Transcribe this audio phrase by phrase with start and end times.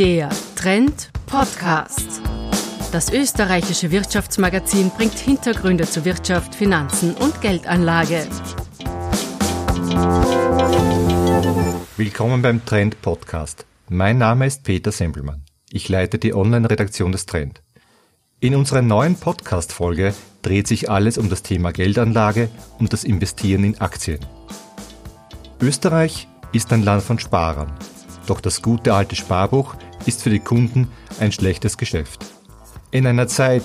[0.00, 2.22] Der Trend Podcast.
[2.90, 8.26] Das österreichische Wirtschaftsmagazin bringt Hintergründe zu Wirtschaft, Finanzen und Geldanlage.
[11.98, 13.66] Willkommen beim Trend Podcast.
[13.90, 15.42] Mein Name ist Peter Sempelmann.
[15.70, 17.60] Ich leite die Online-Redaktion des Trend.
[18.40, 22.48] In unserer neuen Podcast-Folge dreht sich alles um das Thema Geldanlage
[22.78, 24.20] und das Investieren in Aktien.
[25.60, 27.70] Österreich ist ein Land von Sparern.
[28.26, 29.74] Doch das gute alte Sparbuch
[30.06, 30.88] ist für die Kunden
[31.18, 32.24] ein schlechtes Geschäft.
[32.90, 33.62] In einer Zeit,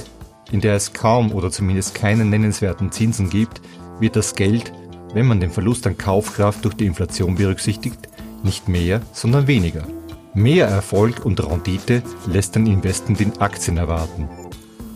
[0.52, 3.62] in der es kaum oder zumindest keine nennenswerten Zinsen gibt,
[4.00, 4.72] wird das Geld,
[5.14, 8.10] wenn man den Verlust an Kaufkraft durch die Inflation berücksichtigt,
[8.44, 9.88] nicht mehr, sondern weniger.
[10.34, 14.28] Mehr Erfolg und Rendite lässt ein Investment in Aktien erwarten.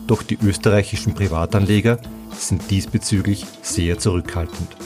[0.06, 1.98] Doch die österreichischen Privatanleger
[2.32, 4.76] sind diesbezüglich sehr zurückhaltend.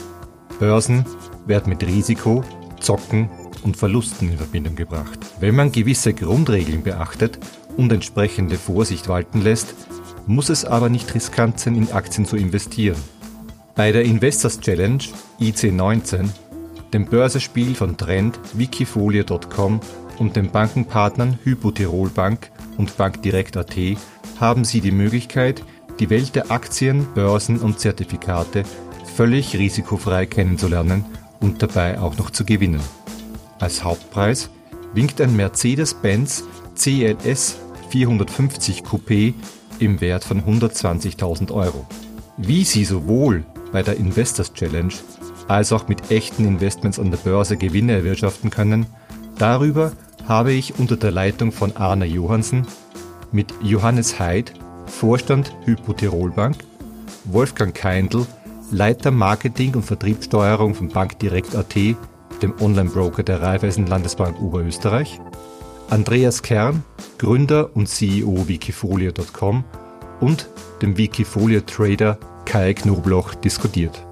[0.59, 1.05] Börsen
[1.45, 2.43] werden mit Risiko,
[2.79, 3.29] Zocken
[3.65, 5.19] und Verlusten in Verbindung gebracht.
[5.39, 7.39] Wenn man gewisse Grundregeln beachtet
[7.75, 9.75] und entsprechende Vorsicht walten lässt,
[10.27, 12.97] muss es aber nicht riskant sein, in Aktien zu investieren.
[13.75, 15.03] Bei der Investors Challenge
[15.41, 16.29] IC19,
[16.93, 19.81] dem Börsespiel von Trend, Wikifolie.com
[20.17, 23.75] und den Bankenpartnern Hypo Tirol Bank und Bankdirekt.at
[24.39, 25.63] haben Sie die Möglichkeit,
[25.99, 28.63] die Welt der Aktien, Börsen und Zertifikate
[29.15, 31.05] völlig risikofrei kennenzulernen
[31.39, 32.81] und dabei auch noch zu gewinnen.
[33.59, 34.49] Als Hauptpreis
[34.93, 36.43] winkt ein Mercedes-Benz
[36.75, 37.57] CLS
[37.89, 39.33] 450 Coupé
[39.79, 41.85] im Wert von 120.000 Euro.
[42.37, 44.93] Wie Sie sowohl bei der Investors Challenge
[45.47, 48.87] als auch mit echten Investments an der Börse Gewinne erwirtschaften können,
[49.37, 49.91] darüber
[50.27, 52.65] habe ich unter der Leitung von Arne Johansen
[53.31, 54.53] mit Johannes Heid,
[54.85, 56.57] Vorstand Hypo Tirol Bank,
[57.25, 58.25] Wolfgang Keindl,
[58.71, 61.75] Leiter Marketing und Vertriebssteuerung von Bankdirekt.at,
[62.45, 65.19] dem Online-Broker der Raiffeisen Landesbank Oberösterreich,
[65.89, 66.83] Andreas Kern,
[67.17, 69.63] Gründer und CEO Wikifolia.com
[70.19, 70.47] und
[70.79, 74.05] dem Wikifolia-Trader Kai Knobloch diskutiert.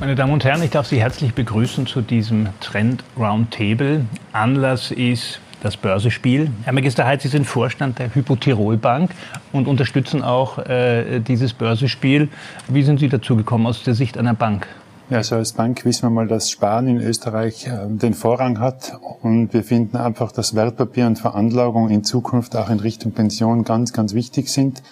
[0.00, 4.04] Meine Damen und Herren, ich darf Sie herzlich begrüßen zu diesem Trend Roundtable.
[4.32, 6.50] Anlass ist das Börsespiel.
[6.64, 9.12] Herr Magister Heid, Sie sind Vorstand der Hypo Tirol Bank
[9.52, 12.28] und unterstützen auch äh, dieses Börsespiel.
[12.66, 14.66] Wie sind Sie dazu gekommen aus der Sicht einer Bank?
[15.10, 18.96] Ja, also als Bank wissen wir mal, dass Sparen in Österreich äh, den Vorrang hat
[19.22, 23.92] und wir finden einfach, dass Wertpapier und Veranlagung in Zukunft auch in Richtung Pension ganz,
[23.92, 24.84] ganz wichtig sind.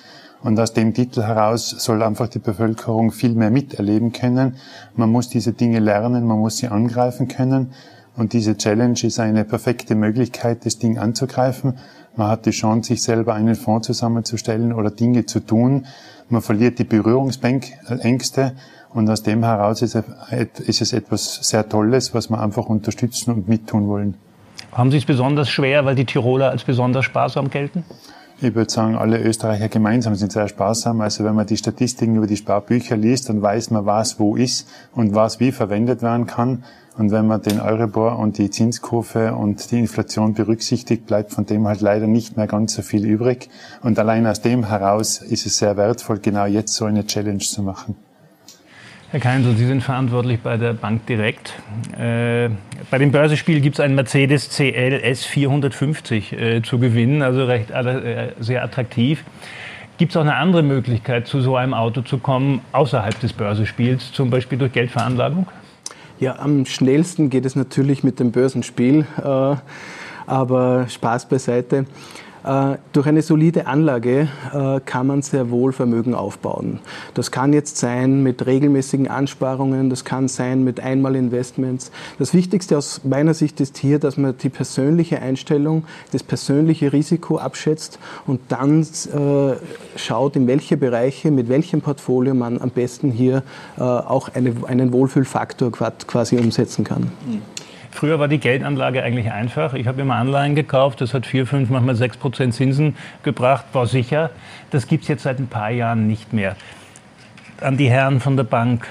[0.43, 4.57] Und aus dem Titel heraus soll einfach die Bevölkerung viel mehr miterleben können.
[4.97, 7.73] Man muss diese Dinge lernen, man muss sie angreifen können.
[8.17, 11.75] Und diese Challenge ist eine perfekte Möglichkeit, das Ding anzugreifen.
[12.17, 15.87] Man hat die Chance, sich selber einen Fonds zusammenzustellen oder Dinge zu tun.
[16.29, 18.55] Man verliert die Berührungsängste.
[18.99, 19.95] Und aus dem heraus ist
[20.83, 24.15] es etwas sehr Tolles, was wir einfach unterstützen und mittun wollen.
[24.73, 27.85] Haben Sie es besonders schwer, weil die Tiroler als besonders sparsam gelten?
[28.41, 31.01] Ich würde sagen, alle Österreicher gemeinsam sind sehr sparsam.
[31.01, 34.69] Also wenn man die Statistiken über die Sparbücher liest, dann weiß man, was wo ist
[34.97, 36.65] und was wie verwendet werden kann.
[36.97, 41.69] Und wenn man den Euribor und die Zinskurve und die Inflation berücksichtigt, bleibt von dem
[41.69, 43.49] halt leider nicht mehr ganz so viel übrig.
[43.81, 47.63] Und allein aus dem heraus ist es sehr wertvoll, genau jetzt so eine Challenge zu
[47.63, 47.95] machen.
[49.11, 51.55] Herr Keindl, Sie sind verantwortlich bei der Bank Direkt.
[51.99, 52.51] Äh,
[52.91, 58.33] bei dem Börsespiel gibt es einen Mercedes CL S450 äh, zu gewinnen, also recht äh,
[58.39, 59.25] sehr attraktiv.
[59.97, 64.13] Gibt es auch eine andere Möglichkeit, zu so einem Auto zu kommen, außerhalb des Börsespiels,
[64.13, 65.47] zum Beispiel durch Geldveranlagung?
[66.21, 69.57] Ja, am schnellsten geht es natürlich mit dem Börsenspiel, äh,
[70.27, 71.87] aber Spaß beiseite.
[72.49, 76.81] Äh, durch eine solide Anlage äh, kann man sehr wohl Vermögen aufbauen.
[77.13, 81.91] Das kann jetzt sein mit regelmäßigen Ansparungen, das kann sein mit Einmalinvestments.
[82.19, 87.37] Das Wichtigste aus meiner Sicht ist hier, dass man die persönliche Einstellung, das persönliche Risiko
[87.37, 89.57] abschätzt und dann äh,
[89.97, 93.43] schaut, in welche Bereiche, mit welchem Portfolio man am besten hier
[93.77, 97.13] auch eine, einen Wohlfühlfaktor quasi umsetzen kann.
[97.27, 97.43] Mhm.
[97.99, 99.75] Früher war die Geldanlage eigentlich einfach.
[99.75, 102.95] Ich habe immer Anleihen gekauft, das hat 4, 5, manchmal 6 Prozent Zinsen
[103.25, 104.31] gebracht, war sicher.
[104.71, 106.55] Das gibt es jetzt seit ein paar Jahren nicht mehr.
[107.61, 108.87] An die Herren von der Bank,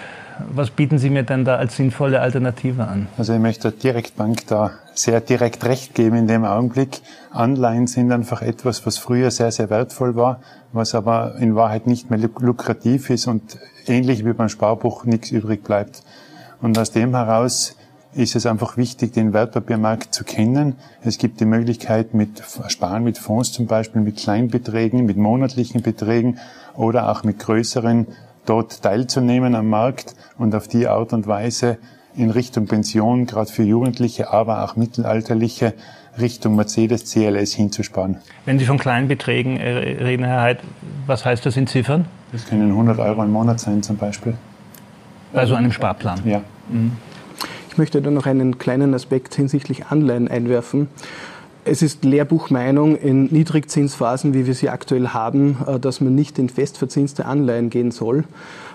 [0.49, 3.07] was bieten Sie mir denn da als sinnvolle Alternative an?
[3.17, 6.99] Also ich möchte der Direktbank da sehr direkt recht geben in dem Augenblick.
[7.31, 10.41] Anleihen sind einfach etwas, was früher sehr, sehr wertvoll war,
[10.73, 15.63] was aber in Wahrheit nicht mehr lukrativ ist und ähnlich wie beim Sparbuch nichts übrig
[15.63, 16.03] bleibt.
[16.59, 17.77] Und aus dem heraus
[18.13, 20.75] ist es einfach wichtig, den Wertpapiermarkt zu kennen.
[21.01, 26.39] Es gibt die Möglichkeit mit Sparen mit Fonds zum Beispiel, mit Kleinbeträgen, mit monatlichen Beträgen
[26.75, 28.07] oder auch mit größeren
[28.45, 31.77] dort teilzunehmen am Markt und auf die Art und Weise
[32.15, 35.73] in Richtung Pension, gerade für Jugendliche, aber auch Mittelalterliche,
[36.19, 38.17] Richtung Mercedes CLS hinzusparen.
[38.45, 39.69] Wenn Sie von kleinen Beträgen äh,
[40.03, 40.59] reden, Herr Heid,
[41.05, 42.05] was heißt das in Ziffern?
[42.31, 44.33] Das können 100 Euro im Monat sein zum Beispiel.
[45.31, 46.21] Bei so einem Sparplan?
[46.25, 46.41] Ja.
[46.69, 46.93] Mhm.
[47.77, 50.87] Ich möchte da noch einen kleinen Aspekt hinsichtlich Anleihen einwerfen.
[51.63, 56.49] Es ist Lehrbuchmeinung in Niedrigzinsphasen, wie wir sie aktuell haben, äh, dass man nicht in
[56.49, 58.23] festverzinste Anleihen gehen soll.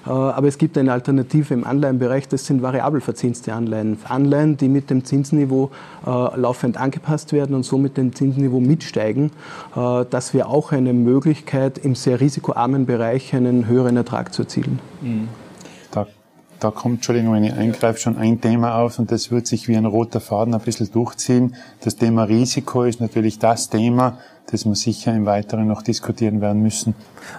[0.06, 3.99] Äh, aber es gibt eine Alternative im Anleihenbereich, das sind variabel verzinste Anleihen.
[4.04, 5.72] Anleihen, die mit dem Zinsniveau
[6.06, 9.32] äh, laufend angepasst werden und so mit dem Zinsniveau mitsteigen.
[9.75, 14.78] Das wäre auch eine Möglichkeit, im sehr risikoarmen Bereich einen höheren Ertrag zu erzielen.
[15.00, 15.41] Mhm
[16.62, 19.76] da kommt, Entschuldigung, wenn ich eingreife, schon ein Thema auf und das wird sich wie
[19.76, 21.56] ein roter Faden ein bisschen durchziehen.
[21.82, 24.18] Das Thema Risiko ist natürlich das Thema,
[24.50, 26.94] das wir sicher im Weiteren noch diskutieren werden müssen.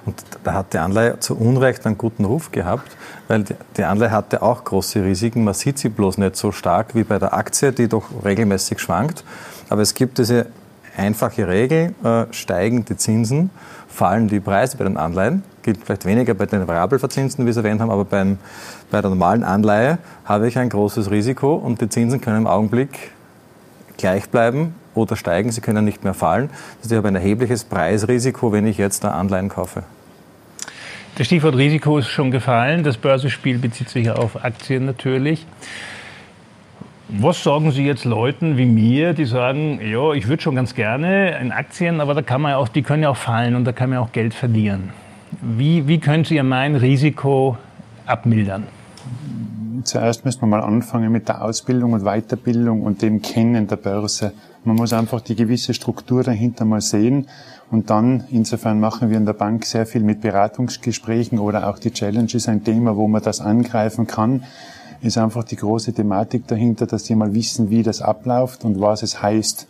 [0.05, 2.97] Und da hat die Anleihe zu Unrecht einen guten Ruf gehabt,
[3.27, 3.45] weil
[3.77, 5.43] die Anleihe hatte auch große Risiken.
[5.43, 9.23] Man sieht sie bloß nicht so stark wie bei der Aktie, die doch regelmäßig schwankt.
[9.69, 10.47] Aber es gibt diese
[10.97, 13.49] einfache Regel, äh, steigen die Zinsen,
[13.87, 15.43] fallen die Preise bei den Anleihen.
[15.61, 18.37] Gilt vielleicht weniger bei den Variabelverzinsen, wie Sie erwähnt haben, aber beim,
[18.91, 23.11] bei der normalen Anleihe habe ich ein großes Risiko und die Zinsen können im Augenblick
[23.97, 26.49] gleich bleiben oder steigen, sie können nicht mehr fallen.
[26.49, 29.83] Das heißt, ich habe ein erhebliches Preisrisiko, wenn ich jetzt Anleihen kaufe.
[31.15, 32.83] Das Stichwort Risiko ist schon gefallen.
[32.83, 35.45] Das Börsenspiel bezieht sich auf Aktien natürlich.
[37.15, 41.37] Was sagen Sie jetzt Leuten wie mir, die sagen, ja, ich würde schon ganz gerne
[41.37, 43.91] in Aktien, aber da kann man auch, die können ja auch fallen und da kann
[43.91, 44.89] man auch Geld verlieren.
[45.39, 47.55] Wie, wie können Sie mein Risiko
[48.07, 48.63] abmildern?
[49.83, 54.33] Zuerst müssen wir mal anfangen mit der Ausbildung und Weiterbildung und dem Kennen der Börse.
[54.63, 57.27] Man muss einfach die gewisse Struktur dahinter mal sehen
[57.69, 61.91] und dann, insofern machen wir in der Bank sehr viel mit Beratungsgesprächen oder auch die
[61.91, 64.45] Challenge ist ein Thema, wo man das angreifen kann
[65.03, 69.03] ist einfach die große Thematik dahinter, dass die mal wissen, wie das abläuft und was
[69.03, 69.67] es heißt.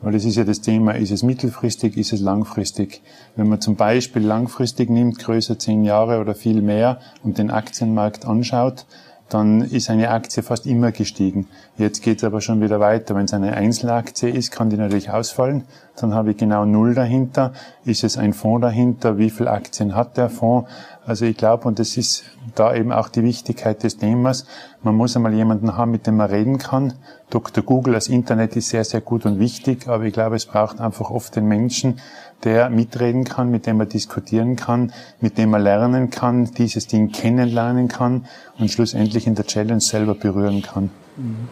[0.00, 3.02] Weil das ist ja das Thema, ist es mittelfristig, ist es langfristig.
[3.34, 8.24] Wenn man zum Beispiel langfristig nimmt, größer zehn Jahre oder viel mehr und den Aktienmarkt
[8.24, 8.86] anschaut,
[9.28, 11.48] dann ist eine Aktie fast immer gestiegen.
[11.76, 13.14] Jetzt geht es aber schon wieder weiter.
[13.14, 15.64] Wenn es eine Einzelaktie ist, kann die natürlich ausfallen.
[16.00, 17.52] Dann habe ich genau Null dahinter.
[17.84, 19.18] Ist es ein Fonds dahinter?
[19.18, 20.68] Wie viele Aktien hat der Fonds?
[21.06, 22.24] Also ich glaube, und das ist
[22.54, 24.46] da eben auch die Wichtigkeit des Themas,
[24.82, 26.94] man muss einmal jemanden haben, mit dem man reden kann.
[27.30, 27.64] Dr.
[27.64, 31.10] Google, das Internet ist sehr, sehr gut und wichtig, aber ich glaube, es braucht einfach
[31.10, 31.98] oft den Menschen,
[32.44, 37.10] der mitreden kann, mit dem man diskutieren kann, mit dem man lernen kann, dieses Ding
[37.10, 38.26] kennenlernen kann
[38.58, 40.90] und schlussendlich in der Challenge selber berühren kann.
[41.16, 41.48] Mhm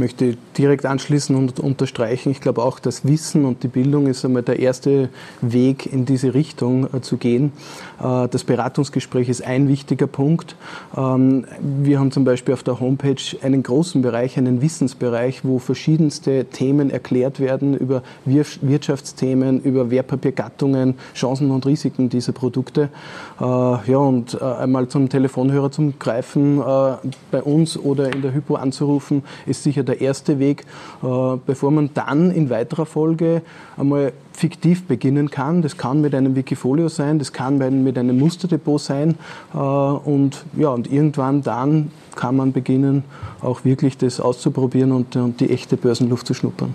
[0.00, 2.30] möchte direkt anschließen und unterstreichen.
[2.30, 5.10] Ich glaube auch, das Wissen und die Bildung ist einmal der erste
[5.42, 7.52] Weg in diese Richtung äh, zu gehen.
[8.00, 10.56] Äh, das Beratungsgespräch ist ein wichtiger Punkt.
[10.96, 16.46] Ähm, wir haben zum Beispiel auf der Homepage einen großen Bereich, einen Wissensbereich, wo verschiedenste
[16.46, 22.88] Themen erklärt werden über Wirtschaftsthemen, über Wertpapiergattungen, Chancen und Risiken dieser Produkte.
[23.38, 29.22] Äh, ja, und einmal zum Telefonhörer zum Greifen bei uns oder in der Hypo anzurufen,
[29.46, 30.64] ist sicher der erste Weg,
[31.02, 31.06] äh,
[31.46, 33.42] bevor man dann in weiterer Folge
[33.76, 35.62] einmal fiktiv beginnen kann.
[35.62, 39.16] Das kann mit einem Wikifolio sein, das kann mit einem Musterdepot sein
[39.54, 43.04] äh, und, ja, und irgendwann dann kann man beginnen,
[43.40, 46.74] auch wirklich das auszuprobieren und, und die echte Börsenluft zu schnuppern.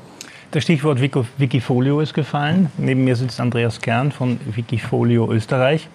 [0.51, 2.71] Das Stichwort Wikifolio ist gefallen.
[2.77, 5.89] Neben mir sitzt Andreas Kern von Wikifolio Österreich.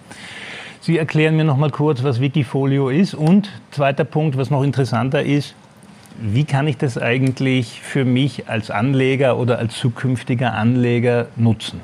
[0.81, 3.13] Sie erklären mir noch mal kurz, was Wikifolio ist.
[3.13, 5.55] Und zweiter Punkt, was noch interessanter ist,
[6.21, 11.81] wie kann ich das eigentlich für mich als Anleger oder als zukünftiger Anleger nutzen?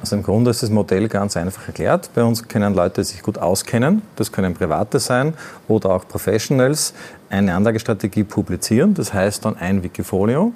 [0.00, 2.10] Also im Grunde ist das Modell ganz einfach erklärt.
[2.14, 5.34] Bei uns können Leute, sich gut auskennen, das können Private sein
[5.68, 6.94] oder auch Professionals,
[7.28, 8.94] eine Anlagestrategie publizieren.
[8.94, 10.52] Das heißt dann ein Wikifolio.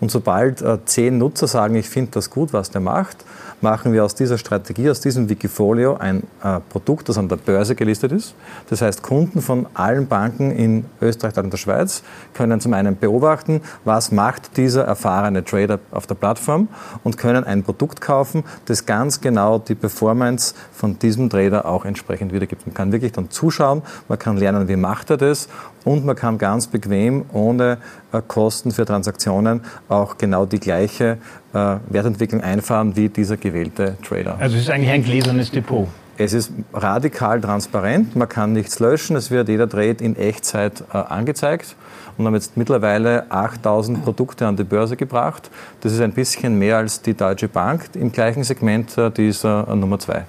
[0.00, 3.24] Und sobald äh, zehn Nutzer sagen, ich finde das gut, was der macht,
[3.60, 7.74] machen wir aus dieser Strategie, aus diesem Wikifolio ein äh, Produkt, das an der Börse
[7.74, 8.34] gelistet ist.
[8.70, 12.02] Das heißt, Kunden von allen Banken in Österreich und der Schweiz
[12.34, 16.68] können zum einen beobachten, was macht dieser erfahrene Trader auf der Plattform
[17.02, 22.32] und können ein Produkt kaufen, das ganz genau die Performance von diesem Trader auch entsprechend
[22.32, 22.66] wiedergibt.
[22.66, 25.48] Man kann wirklich dann zuschauen, man kann lernen, wie macht er das
[25.88, 27.78] und man kann ganz bequem ohne
[28.12, 31.16] äh, Kosten für Transaktionen auch genau die gleiche
[31.54, 34.36] äh, Wertentwicklung einfahren wie dieser gewählte Trader.
[34.38, 35.88] Also es ist eigentlich ein gläsernes Depot.
[36.18, 40.98] Es ist radikal transparent, man kann nichts löschen, es wird jeder Trade in Echtzeit äh,
[40.98, 41.74] angezeigt
[42.18, 45.48] und haben jetzt mittlerweile 8000 Produkte an die Börse gebracht.
[45.80, 49.98] Das ist ein bisschen mehr als die Deutsche Bank im gleichen Segment, die ist Nummer
[49.98, 50.24] zwei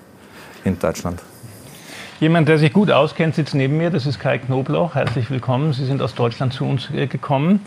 [0.64, 1.20] in Deutschland.
[2.20, 3.92] Jemand, der sich gut auskennt, sitzt neben mir.
[3.92, 4.96] Das ist Kai Knobloch.
[4.96, 5.72] Herzlich willkommen.
[5.72, 7.62] Sie sind aus Deutschland zu uns äh, gekommen.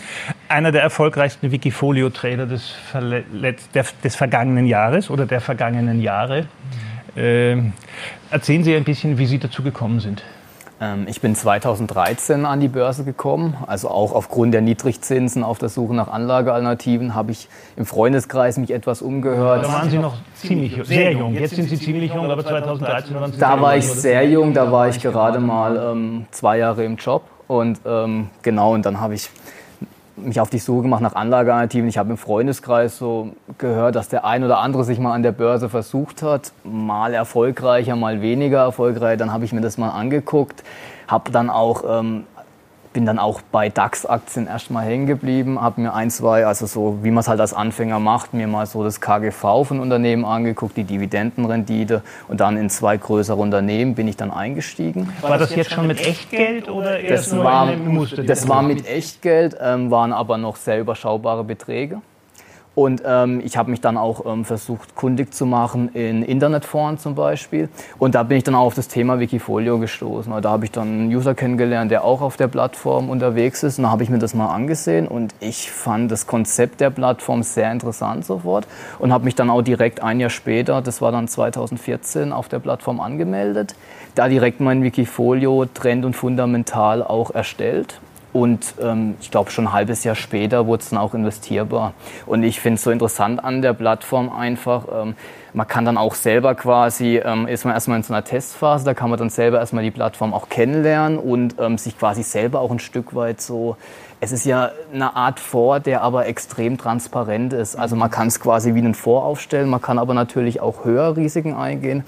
[0.46, 2.74] Einer der erfolgreichsten Wikifolio-Trader des,
[4.04, 6.44] des, vergangenen Jahres oder der vergangenen Jahre.
[7.16, 7.56] Äh,
[8.30, 10.22] erzählen Sie ein bisschen, wie Sie dazu gekommen sind.
[10.82, 15.68] Ähm, ich bin 2013 an die Börse gekommen, also auch aufgrund der Niedrigzinsen auf der
[15.68, 19.64] Suche nach Anlagealternativen habe ich im Freundeskreis mich etwas umgehört.
[19.64, 21.34] Da waren Sie noch ziemlich sehr jung.
[21.34, 24.72] Jetzt sind Sie ziemlich jung, aber 2013 waren Sie Da war ich sehr jung, da
[24.72, 29.14] war ich gerade mal ähm, zwei Jahre im Job und ähm, genau und dann habe
[29.14, 29.30] ich
[30.16, 31.88] mich auf die Suche gemacht nach Anlagealternativen.
[31.88, 35.32] Ich habe im Freundeskreis so gehört, dass der ein oder andere sich mal an der
[35.32, 39.18] Börse versucht hat, mal erfolgreicher, mal weniger erfolgreich.
[39.18, 40.62] Dann habe ich mir das mal angeguckt,
[41.08, 42.24] habe dann auch ähm,
[42.92, 47.10] bin dann auch bei DAX-Aktien erstmal hängen geblieben, habe mir ein, zwei, also so wie
[47.10, 50.84] man es halt als Anfänger macht, mir mal so das KGV von Unternehmen angeguckt, die
[50.84, 55.12] Dividendenrendite und dann in zwei größere Unternehmen bin ich dann eingestiegen.
[55.20, 58.22] War das jetzt schon mit Echtgeld oder erst das nur war, Muster?
[58.22, 62.00] Das war mit Echtgeld, ähm, waren aber noch sehr überschaubare Beträge.
[62.74, 67.14] Und ähm, ich habe mich dann auch ähm, versucht, kundig zu machen in Internetforen zum
[67.14, 67.68] Beispiel.
[67.98, 70.32] Und da bin ich dann auch auf das Thema Wikifolio gestoßen.
[70.40, 73.78] Da habe ich dann einen User kennengelernt, der auch auf der Plattform unterwegs ist.
[73.78, 77.42] Und da habe ich mir das mal angesehen und ich fand das Konzept der Plattform
[77.42, 78.66] sehr interessant sofort
[78.98, 82.58] und habe mich dann auch direkt ein Jahr später, das war dann 2014, auf der
[82.58, 83.74] Plattform angemeldet.
[84.14, 88.00] Da direkt mein Wikifolio Trend und Fundamental auch erstellt
[88.32, 91.92] und ähm, ich glaube, schon ein halbes Jahr später wurde es dann auch investierbar.
[92.24, 95.14] Und ich finde es so interessant an der Plattform einfach, ähm,
[95.54, 98.94] man kann dann auch selber quasi, ähm, ist man erstmal in so einer Testphase, da
[98.94, 102.70] kann man dann selber erstmal die Plattform auch kennenlernen und ähm, sich quasi selber auch
[102.70, 103.76] ein Stück weit so,
[104.20, 107.76] es ist ja eine Art Vor, der aber extrem transparent ist.
[107.76, 111.16] Also man kann es quasi wie einen Vor aufstellen, man kann aber natürlich auch höher
[111.16, 112.04] Risiken eingehen.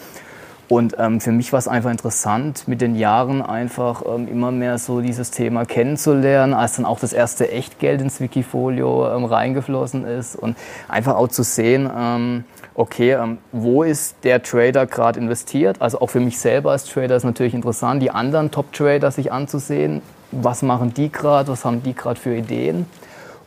[0.75, 4.76] Und ähm, für mich war es einfach interessant, mit den Jahren einfach ähm, immer mehr
[4.78, 10.35] so dieses Thema kennenzulernen, als dann auch das erste Echtgeld ins Wikifolio ähm, reingeflossen ist
[10.35, 10.57] und
[10.88, 12.43] einfach auch zu sehen, ähm,
[12.75, 15.81] okay, ähm, wo ist der Trader gerade investiert?
[15.81, 20.02] Also auch für mich selber als Trader ist natürlich interessant, die anderen Top-Trader sich anzusehen.
[20.33, 21.52] Was machen die gerade?
[21.52, 22.87] Was haben die gerade für Ideen?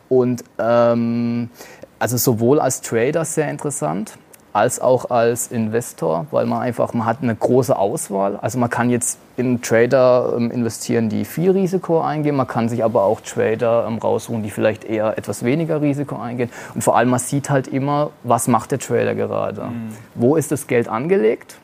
[0.08, 1.50] Und ähm,
[1.98, 4.16] also sowohl als Trader sehr interessant
[4.52, 8.36] als auch als Investor, weil man einfach, man hat eine große Auswahl.
[8.36, 12.34] Also man kann jetzt in Trader ähm, investieren, die viel Risiko eingehen.
[12.34, 16.50] Man kann sich aber auch Trader ähm, raussuchen, die vielleicht eher etwas weniger Risiko eingehen.
[16.74, 19.64] Und vor allem, man sieht halt immer, was macht der Trader gerade?
[19.64, 19.90] Mhm.
[20.14, 21.58] Wo ist das Geld angelegt?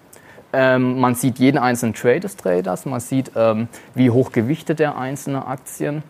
[0.53, 2.87] Ähm, man sieht jeden einzelnen Trade des Traders.
[2.87, 6.05] Man sieht, ähm, wie hoch gewichtet der einzelne Aktien.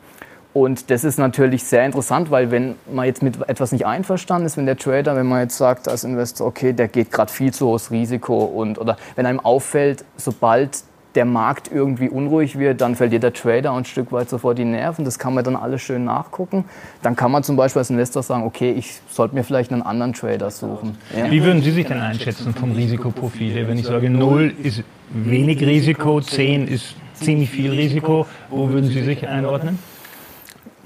[0.55, 4.57] Und das ist natürlich sehr interessant, weil wenn man jetzt mit etwas nicht einverstanden ist,
[4.57, 7.67] wenn der Trader, wenn man jetzt sagt als Investor, okay, der geht gerade viel zu
[7.67, 10.85] hohes Risiko und oder wenn einem auffällt, sobald
[11.17, 15.05] der Markt irgendwie unruhig wird, dann verliert der Trader ein Stück weit sofort die Nerven.
[15.05, 16.65] Das kann man dann alles schön nachgucken.
[17.03, 20.13] Dann kann man zum Beispiel als Investor sagen, okay, ich sollte mir vielleicht einen anderen
[20.13, 20.99] Trader suchen.
[21.17, 21.31] Ja.
[21.31, 23.67] Wie würden Sie sich denn einschätzen vom Risikoprofil?
[23.69, 29.03] Wenn ich sage, 0 ist wenig Risiko, 10 ist ziemlich viel Risiko, wo würden Sie
[29.03, 29.79] sich einordnen?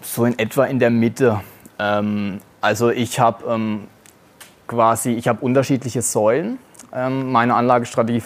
[0.03, 1.41] So in etwa in der Mitte.
[1.79, 3.89] Ähm, also ich habe ähm,
[4.67, 6.59] quasi, ich habe unterschiedliche Säulen.
[6.93, 8.23] Ähm, meine Anlagestrategie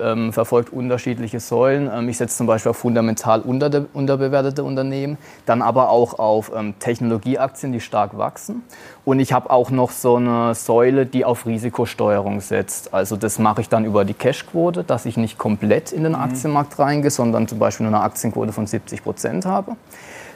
[0.00, 1.90] ähm, verfolgt unterschiedliche Säulen.
[1.92, 6.74] Ähm, ich setze zum Beispiel auf fundamental unter, unterbewertete Unternehmen, dann aber auch auf ähm,
[6.78, 8.62] Technologieaktien, die stark wachsen.
[9.04, 12.92] Und ich habe auch noch so eine Säule, die auf Risikosteuerung setzt.
[12.94, 16.18] Also das mache ich dann über die Cashquote, dass ich nicht komplett in den mhm.
[16.18, 19.76] Aktienmarkt reingehe, sondern zum Beispiel nur eine Aktienquote von 70 Prozent habe.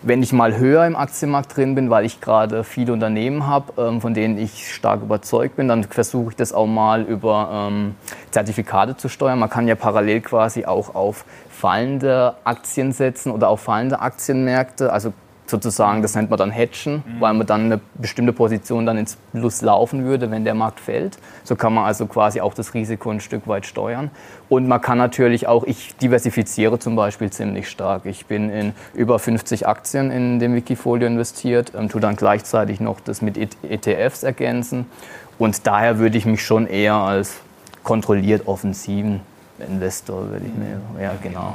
[0.02, 4.00] Wenn ich mal höher im Aktienmarkt drin bin, weil ich gerade viele Unternehmen habe, ähm,
[4.00, 7.95] von denen ich stark überzeugt bin, dann versuche ich das auch mal über ähm,
[8.31, 9.38] Zertifikate zu steuern.
[9.38, 14.93] Man kann ja parallel quasi auch auf fallende Aktien setzen oder auf fallende Aktienmärkte.
[14.93, 15.12] Also
[15.50, 17.21] sozusagen, das nennt man dann Hedgen, mhm.
[17.21, 21.19] weil man dann eine bestimmte Position dann ins Plus laufen würde, wenn der Markt fällt.
[21.45, 24.11] So kann man also quasi auch das Risiko ein Stück weit steuern.
[24.49, 28.07] Und man kann natürlich auch, ich diversifiziere zum Beispiel ziemlich stark.
[28.07, 33.00] Ich bin in über 50 Aktien in dem Wikifolio investiert, ähm, tue dann gleichzeitig noch
[33.00, 34.87] das mit ETFs ergänzen.
[35.38, 37.37] Und daher würde ich mich schon eher als
[37.85, 39.21] kontrolliert offensiven
[39.59, 41.55] Investor, würde ich mir, ja genau.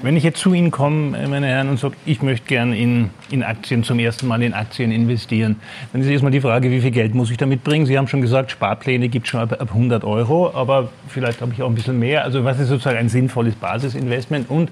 [0.00, 3.42] Wenn ich jetzt zu Ihnen komme, meine Herren, und sage, ich möchte gern in, in
[3.42, 5.56] Aktien zum ersten Mal in Aktien investieren,
[5.92, 7.84] dann ist erstmal die Frage, wie viel Geld muss ich da mitbringen?
[7.84, 11.52] Sie haben schon gesagt, Sparpläne gibt es schon ab, ab 100 Euro, aber vielleicht habe
[11.52, 12.24] ich auch ein bisschen mehr.
[12.24, 14.48] Also was ist sozusagen ein sinnvolles Basisinvestment?
[14.48, 14.70] Und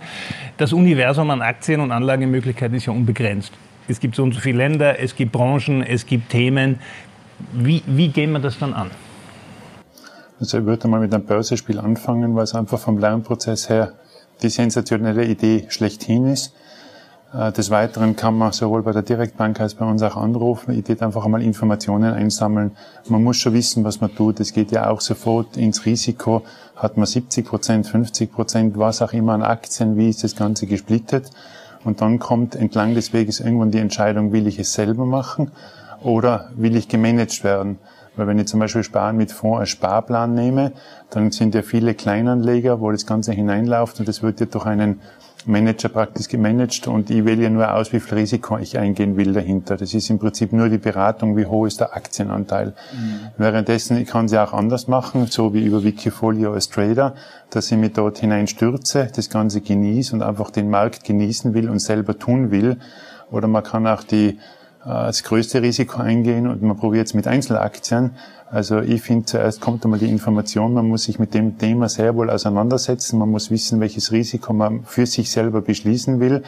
[0.56, 3.52] das Universum an Aktien und Anlagemöglichkeiten ist ja unbegrenzt.
[3.88, 6.78] Es gibt so und so viele Länder, es gibt Branchen, es gibt Themen.
[7.52, 8.90] Wie, wie gehen wir das dann an?
[10.38, 13.92] Also ich würde mal mit einem Börsespiel anfangen, weil es einfach vom Lernprozess her
[14.42, 16.52] die sensationelle Idee schlechthin ist.
[17.32, 20.76] Äh, des Weiteren kann man sowohl bei der Direktbank als bei uns auch anrufen.
[20.76, 22.72] Ich würde einfach einmal Informationen einsammeln.
[23.08, 24.40] Man muss schon wissen, was man tut.
[24.40, 26.42] Es geht ja auch sofort ins Risiko.
[26.76, 30.66] Hat man 70 Prozent, 50 Prozent, was auch immer an Aktien, wie ist das Ganze
[30.66, 31.30] gesplittet?
[31.84, 35.50] Und dann kommt entlang des Weges irgendwann die Entscheidung, will ich es selber machen
[36.02, 37.78] oder will ich gemanagt werden?
[38.16, 40.72] Weil wenn ich zum Beispiel Sparen mit Fonds als Sparplan nehme,
[41.10, 45.00] dann sind ja viele Kleinanleger, wo das Ganze hineinläuft und das wird ja durch einen
[45.46, 49.32] Manager praktisch gemanagt und ich wähle ja nur aus, wie viel Risiko ich eingehen will
[49.32, 49.76] dahinter.
[49.76, 52.74] Das ist im Prinzip nur die Beratung, wie hoch ist der Aktienanteil.
[52.92, 53.20] Mhm.
[53.38, 57.14] Währenddessen, ich kann sie auch anders machen, so wie über Wikifolio als Trader,
[57.50, 61.78] dass ich mich dort hineinstürze, das Ganze genieße und einfach den Markt genießen will und
[61.78, 62.76] selber tun will.
[63.30, 64.38] Oder man kann auch die
[64.84, 68.12] das größte Risiko eingehen und man probiert es mit Einzelaktien.
[68.50, 72.16] Also ich finde, zuerst kommt einmal die Information, man muss sich mit dem Thema sehr
[72.16, 76.42] wohl auseinandersetzen, man muss wissen, welches Risiko man für sich selber beschließen will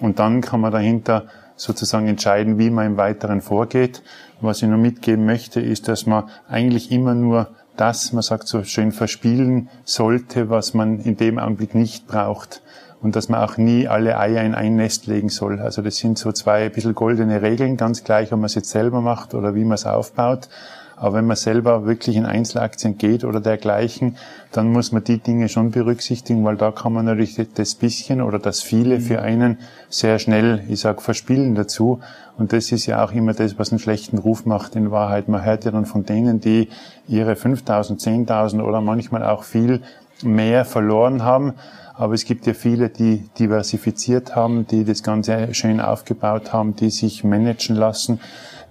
[0.00, 1.24] und dann kann man dahinter
[1.56, 4.02] sozusagen entscheiden, wie man im Weiteren vorgeht.
[4.40, 8.64] Was ich nur mitgeben möchte, ist, dass man eigentlich immer nur das, man sagt so
[8.64, 12.62] schön, verspielen sollte, was man in dem Augenblick nicht braucht
[13.02, 15.60] und dass man auch nie alle Eier in ein Nest legen soll.
[15.60, 19.00] Also das sind so zwei bisschen goldene Regeln, ganz gleich, ob man es jetzt selber
[19.00, 20.48] macht oder wie man es aufbaut.
[20.96, 24.16] Aber wenn man selber wirklich in Einzelaktien geht oder dergleichen,
[24.52, 28.38] dann muss man die Dinge schon berücksichtigen, weil da kann man natürlich das bisschen oder
[28.38, 31.98] das viele für einen sehr schnell, ich sag, verspielen dazu.
[32.38, 35.28] Und das ist ja auch immer das, was einen schlechten Ruf macht in Wahrheit.
[35.28, 36.68] Man hört ja dann von denen, die
[37.08, 39.82] ihre 5000, 10.000 oder manchmal auch viel
[40.22, 41.54] mehr verloren haben
[41.94, 46.90] aber es gibt ja viele, die diversifiziert haben, die das Ganze schön aufgebaut haben, die
[46.90, 48.20] sich managen lassen,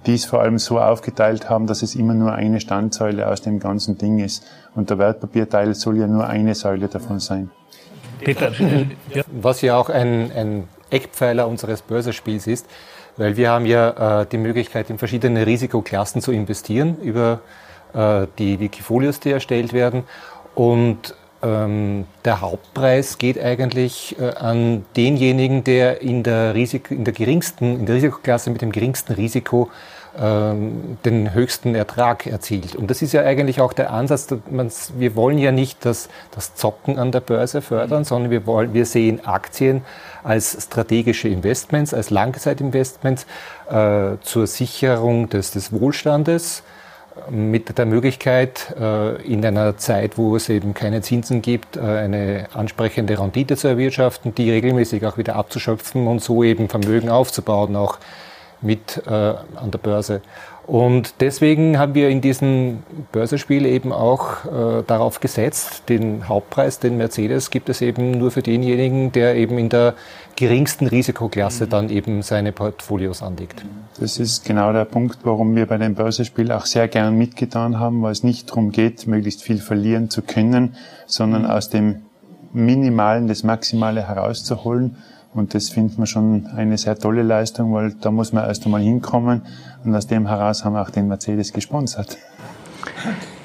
[0.05, 3.59] die es vor allem so aufgeteilt haben, dass es immer nur eine Standsäule aus dem
[3.59, 4.45] ganzen Ding ist.
[4.73, 7.51] Und der Wertpapierteil soll ja nur eine Säule davon sein.
[8.19, 8.51] Peter,
[9.31, 12.65] was ja auch ein, ein Eckpfeiler unseres Börsenspiels ist,
[13.17, 17.41] weil wir haben ja äh, die Möglichkeit, in verschiedene Risikoklassen zu investieren über
[17.93, 20.03] äh, die Wikifolios, die erstellt werden.
[20.55, 27.13] Und ähm, der Hauptpreis geht eigentlich äh, an denjenigen, der in der, Risik in der
[27.13, 29.69] geringsten, in der Risikoklasse mit dem geringsten Risiko
[30.19, 32.75] ähm, den höchsten Ertrag erzielt.
[32.75, 34.27] Und das ist ja eigentlich auch der Ansatz,
[34.97, 38.85] wir wollen ja nicht das, das Zocken an der Börse fördern, sondern wir, wollen, wir
[38.85, 39.83] sehen Aktien
[40.23, 43.25] als strategische Investments, als Langzeitinvestments
[43.69, 46.63] äh, zur Sicherung des, des Wohlstandes
[47.29, 52.47] mit der Möglichkeit, äh, in einer Zeit, wo es eben keine Zinsen gibt, äh, eine
[52.53, 57.97] ansprechende Rendite zu erwirtschaften, die regelmäßig auch wieder abzuschöpfen und so eben Vermögen aufzubauen, auch
[58.61, 60.21] mit äh, an der Börse.
[60.67, 66.97] Und deswegen haben wir in diesem Börsenspiel eben auch äh, darauf gesetzt, den Hauptpreis, den
[66.97, 69.95] Mercedes, gibt es eben nur für denjenigen, der eben in der
[70.35, 73.65] geringsten Risikoklasse dann eben seine Portfolios anlegt.
[73.99, 78.01] Das ist genau der Punkt, warum wir bei dem Börsenspiel auch sehr gern mitgetan haben,
[78.03, 82.03] weil es nicht darum geht, möglichst viel verlieren zu können, sondern aus dem
[82.53, 84.97] Minimalen das Maximale herauszuholen
[85.33, 88.81] und das finden wir schon eine sehr tolle Leistung, weil da muss man erst einmal
[88.81, 89.43] hinkommen.
[89.83, 92.17] Und aus dem heraus haben wir auch den Mercedes gesponsert.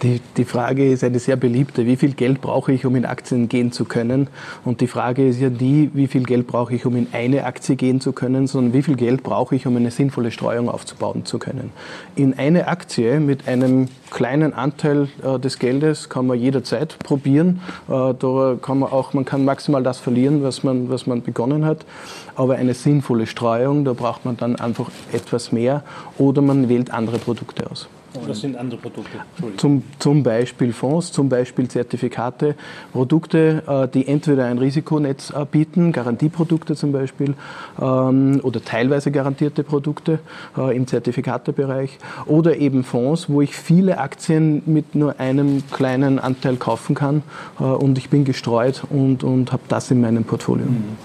[0.03, 1.87] Die, die Frage ist eine sehr beliebte.
[1.87, 4.29] Wie viel Geld brauche ich, um in Aktien gehen zu können?
[4.63, 7.77] Und die Frage ist ja nie, wie viel Geld brauche ich, um in eine Aktie
[7.77, 11.39] gehen zu können, sondern wie viel Geld brauche ich, um eine sinnvolle Streuung aufzubauen zu
[11.39, 11.71] können.
[12.15, 17.63] In eine Aktie mit einem kleinen Anteil äh, des Geldes kann man jederzeit probieren.
[17.89, 21.65] Äh, da kann man auch, man kann maximal das verlieren, was man, was man begonnen
[21.65, 21.87] hat.
[22.35, 25.83] Aber eine sinnvolle Streuung, da braucht man dann einfach etwas mehr
[26.19, 27.89] oder man wählt andere Produkte aus.
[28.27, 29.19] Das sind andere Produkte?
[29.57, 32.55] Zum, zum Beispiel Fonds, zum Beispiel Zertifikate,
[32.93, 37.35] Produkte, äh, die entweder ein Risikonetz bieten, Garantieprodukte zum Beispiel,
[37.81, 40.21] ähm, oder teilweise garantierte Produkte
[40.57, 46.57] äh, im Zertifikatebereich, oder eben Fonds, wo ich viele Aktien mit nur einem kleinen Anteil
[46.57, 47.23] kaufen kann
[47.59, 50.67] äh, und ich bin gestreut und, und habe das in meinem Portfolio.
[50.67, 50.97] Mhm.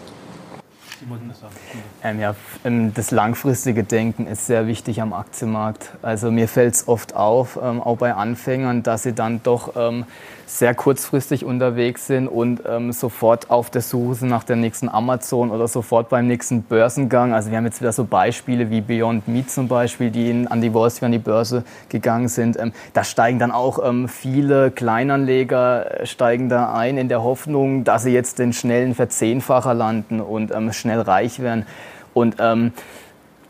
[2.03, 2.35] Ähm, ja,
[2.65, 5.91] ähm, das langfristige Denken ist sehr wichtig am Aktienmarkt.
[6.01, 10.05] Also mir fällt es oft auf, ähm, auch bei Anfängern, dass sie dann doch ähm,
[10.47, 15.51] sehr kurzfristig unterwegs sind und ähm, sofort auf der Suche sind nach der nächsten Amazon
[15.51, 17.33] oder sofort beim nächsten Börsengang.
[17.33, 20.59] Also wir haben jetzt wieder so Beispiele wie Beyond Meat zum Beispiel, die in, an
[20.59, 22.57] die Wall Street, an die Börse gegangen sind.
[22.59, 28.03] Ähm, da steigen dann auch viele Kleinanleger äh, steigen da ein in der Hoffnung, dass
[28.03, 31.65] sie jetzt den schnellen Verzehnfacher landen und schnell reich werden.
[32.13, 32.73] Und ähm,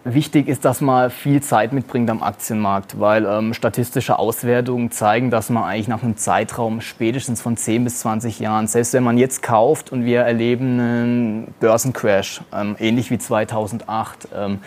[0.03, 5.51] Wichtig ist, dass man viel Zeit mitbringt am Aktienmarkt, weil ähm, statistische Auswertungen zeigen, dass
[5.51, 9.43] man eigentlich nach einem Zeitraum spätestens von 10 bis 20 Jahren, selbst wenn man jetzt
[9.43, 14.59] kauft und wir erleben einen Börsencrash, ähm, ähnlich wie 2008, ähm,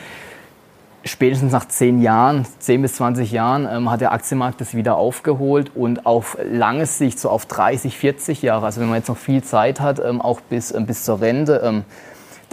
[1.03, 5.73] spätestens nach 10 Jahren, 10 bis 20 Jahren, ähm, hat der Aktienmarkt das wieder aufgeholt
[5.75, 9.43] und auf lange Sicht, so auf 30, 40 Jahre, also wenn man jetzt noch viel
[9.43, 11.85] Zeit hat, ähm, auch bis, ähm, bis zur Rente,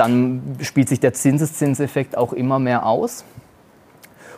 [0.02, 3.24] dann spielt sich der Zinseszinseffekt auch immer mehr aus.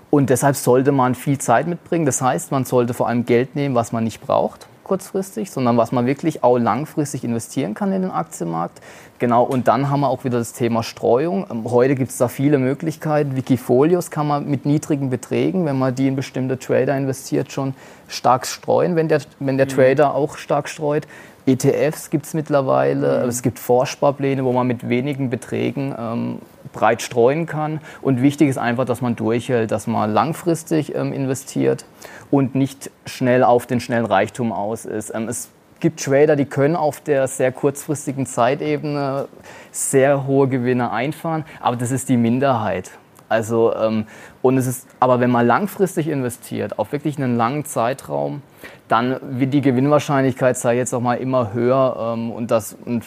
[0.09, 2.05] Und deshalb sollte man viel Zeit mitbringen.
[2.05, 5.91] Das heißt, man sollte vor allem Geld nehmen, was man nicht braucht kurzfristig, sondern was
[5.91, 8.81] man wirklich auch langfristig investieren kann in den Aktienmarkt.
[9.19, 11.45] Genau, und dann haben wir auch wieder das Thema Streuung.
[11.49, 13.35] Ähm, heute gibt es da viele Möglichkeiten.
[13.35, 17.73] Wikifolios kann man mit niedrigen Beträgen, wenn man die in bestimmte Trader investiert, schon
[18.07, 19.71] stark streuen, wenn der, wenn der mhm.
[19.71, 21.07] Trader auch stark streut.
[21.45, 23.23] ETFs gibt es mittlerweile.
[23.23, 23.29] Mhm.
[23.29, 26.39] Es gibt Vorsparpläne, wo man mit wenigen Beträgen ähm,
[26.71, 27.81] breit streuen kann.
[28.01, 31.85] Und wichtig ist einfach, dass man durchhält, dass man langfristig ähm, investiert
[32.31, 35.13] und nicht schnell auf den schnellen Reichtum aus ist.
[35.13, 39.27] Ähm, es gibt Trader, die können auf der sehr kurzfristigen Zeitebene
[39.71, 42.91] sehr hohe Gewinne einfahren, aber das ist die Minderheit.
[43.33, 44.05] Also, ähm,
[44.43, 48.43] und es ist, aber wenn man langfristig investiert, auf wirklich einen langen Zeitraum,
[48.87, 52.13] dann wird die Gewinnwahrscheinlichkeit, sei jetzt auch mal, immer höher.
[52.13, 53.03] Ähm, und, das, und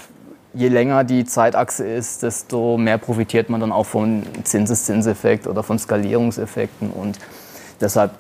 [0.52, 5.78] je länger die Zeitachse ist, desto mehr profitiert man dann auch vom Zinseszinseffekt oder von
[5.78, 6.90] Skalierungseffekten.
[6.90, 7.20] Und
[7.80, 8.10] deshalb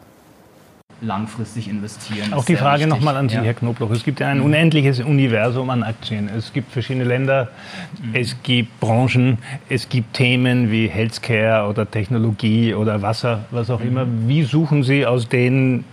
[1.00, 2.32] langfristig investieren.
[2.32, 3.42] Auch die Frage nochmal an Sie, ja.
[3.42, 3.90] Herr Knobloch.
[3.90, 4.46] Es gibt ja ein mhm.
[4.46, 6.28] unendliches Universum an Aktien.
[6.28, 7.48] Es gibt verschiedene Länder,
[8.02, 8.14] mhm.
[8.14, 13.88] es gibt Branchen, es gibt Themen wie Healthcare oder Technologie oder Wasser, was auch mhm.
[13.88, 14.06] immer.
[14.26, 15.84] Wie suchen Sie aus den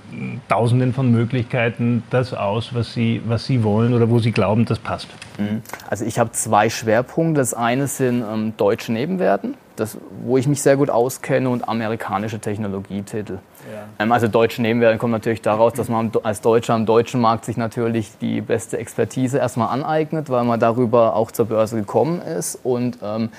[0.48, 4.80] Tausenden von Möglichkeiten das aus, was Sie, was Sie wollen oder wo Sie glauben, das
[4.80, 5.08] passt?
[5.38, 5.62] Mhm.
[5.90, 7.42] Also ich habe zwei Schwerpunkte.
[7.42, 12.40] Das eine sind ähm, deutsche Nebenwerten, das, wo ich mich sehr gut auskenne, und amerikanische
[12.40, 13.40] Technologietitel.
[13.72, 13.84] Ja.
[14.00, 17.58] Ähm, also deutsche Nebenwerten kommt natürlich daraus, dass man als Deutscher am deutschen Markt sich
[17.58, 23.00] natürlich die beste Expertise erstmal aneignet, weil man darüber auch zur Börse gekommen ist und
[23.04, 23.30] ähm,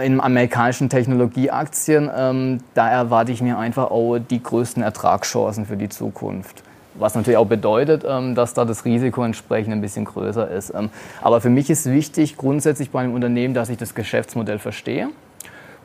[0.00, 5.88] in amerikanischen Technologieaktien, ähm, da erwarte ich mir einfach auch die größten Ertragschancen für die
[5.88, 6.62] Zukunft.
[6.94, 10.72] Was natürlich auch bedeutet, ähm, dass da das Risiko entsprechend ein bisschen größer ist.
[10.74, 15.08] Ähm, aber für mich ist wichtig grundsätzlich bei einem Unternehmen, dass ich das Geschäftsmodell verstehe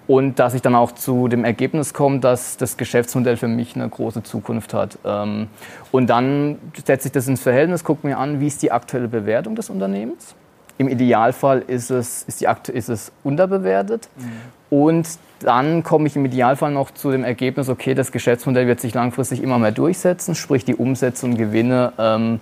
[0.07, 3.89] und dass ich dann auch zu dem Ergebnis komme, dass das Geschäftsmodell für mich eine
[3.89, 4.97] große Zukunft hat.
[5.03, 5.47] Ähm,
[5.91, 9.55] und dann setze ich das ins Verhältnis, gucke mir an, wie ist die aktuelle Bewertung
[9.55, 10.35] des Unternehmens
[10.77, 14.09] im Idealfall ist es, ist die ist es unterbewertet.
[14.17, 14.77] Mhm.
[14.77, 15.07] Und
[15.39, 19.41] dann komme ich im Idealfall noch zu dem Ergebnis, okay, das Geschäftsmodell wird sich langfristig
[19.41, 22.39] immer mehr durchsetzen, sprich die Umsätze und Gewinne ähm,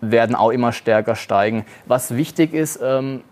[0.00, 1.64] werden auch immer stärker steigen.
[1.86, 3.22] Was wichtig ist, ähm,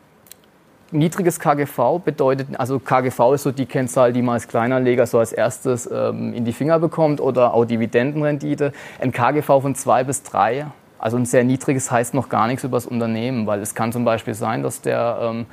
[0.95, 5.33] niedriges KGV bedeutet, also KGV ist so die Kennzahl, die man als Kleinanleger so als
[5.33, 8.73] erstes ähm, in die Finger bekommt oder auch Dividendenrendite.
[9.01, 10.67] Ein KGV von zwei bis drei
[11.05, 14.07] also ein sehr niedriges heißt noch gar nichts über das Unternehmen, weil es kann zum
[14.07, 15.45] Beispiel sein, dass der ähm,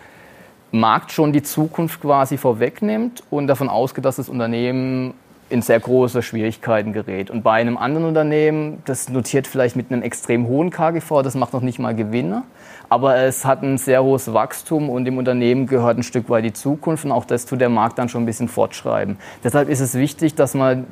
[0.71, 5.13] Markt schon die Zukunft quasi vorwegnimmt und davon ausgeht, dass das Unternehmen
[5.49, 7.29] in sehr große Schwierigkeiten gerät.
[7.29, 11.51] Und bei einem anderen Unternehmen, das notiert vielleicht mit einem extrem hohen KGV, das macht
[11.51, 12.43] noch nicht mal Gewinne,
[12.91, 16.51] aber es hat ein sehr hohes Wachstum und dem Unternehmen gehört ein Stück weit die
[16.51, 19.17] Zukunft und auch das tut der Markt dann schon ein bisschen fortschreiben.
[19.45, 20.85] Deshalb ist es wichtig, dass man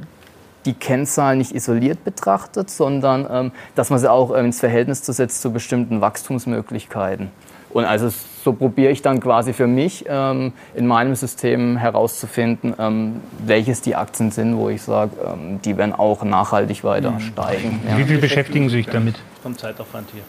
[0.65, 5.11] die Kennzahlen nicht isoliert betrachtet, sondern ähm, dass man sie auch ähm, ins Verhältnis zu
[5.11, 7.31] setzt zu bestimmten Wachstumsmöglichkeiten.
[7.71, 8.09] Und also
[8.45, 13.97] so probiere ich dann quasi für mich ähm, in meinem System herauszufinden, ähm, welches die
[13.97, 17.19] Aktien sind, wo ich sage, ähm, die werden auch nachhaltig weiter mhm.
[17.19, 17.81] steigen.
[17.89, 17.97] Ja.
[17.97, 20.23] Wie viel beschäftigen Sie sich damit vom Zeitaufwand hier?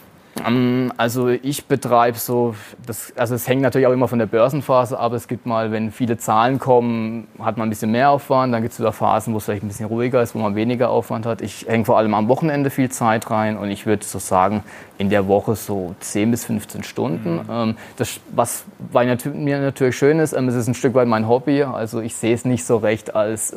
[0.45, 4.97] Ähm, also ich betreibe so, das, also es hängt natürlich auch immer von der Börsenphase
[4.97, 5.13] ab.
[5.13, 8.53] Es gibt mal, wenn viele Zahlen kommen, hat man ein bisschen mehr Aufwand.
[8.53, 10.89] Dann gibt es wieder Phasen, wo es vielleicht ein bisschen ruhiger ist, wo man weniger
[10.89, 11.41] Aufwand hat.
[11.41, 14.63] Ich hänge vor allem am Wochenende viel Zeit rein und ich würde so sagen,
[14.97, 17.35] in der Woche so 10 bis 15 Stunden.
[17.35, 17.41] Mhm.
[17.49, 21.27] Ähm, das, was bei mir natürlich schön ist, ähm, es ist ein Stück weit mein
[21.27, 21.63] Hobby.
[21.63, 23.55] Also ich sehe es nicht so recht als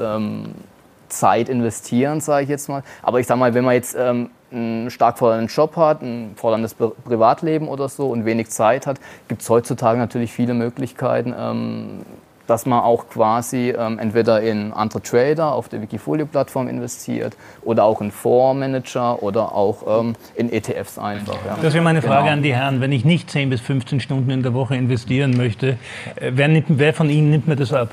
[1.08, 2.82] Zeit investieren, sage ich jetzt mal.
[3.02, 6.74] Aber ich sage mal, wenn man jetzt ähm, einen stark fordernden Job hat, ein forderndes
[6.74, 12.02] Privatleben oder so und wenig Zeit hat, gibt es heutzutage natürlich viele Möglichkeiten, ähm,
[12.46, 18.00] dass man auch quasi ähm, entweder in andere Trader auf der Wikifolio-Plattform investiert oder auch
[18.00, 21.38] in Fondsmanager oder auch ähm, in ETFs einfach.
[21.46, 21.56] Ja.
[21.62, 22.32] Das wäre meine Frage genau.
[22.34, 22.80] an die Herren.
[22.80, 25.78] Wenn ich nicht 10 bis 15 Stunden in der Woche investieren möchte,
[26.16, 27.90] äh, wer, nimmt, wer von Ihnen nimmt mir das ab?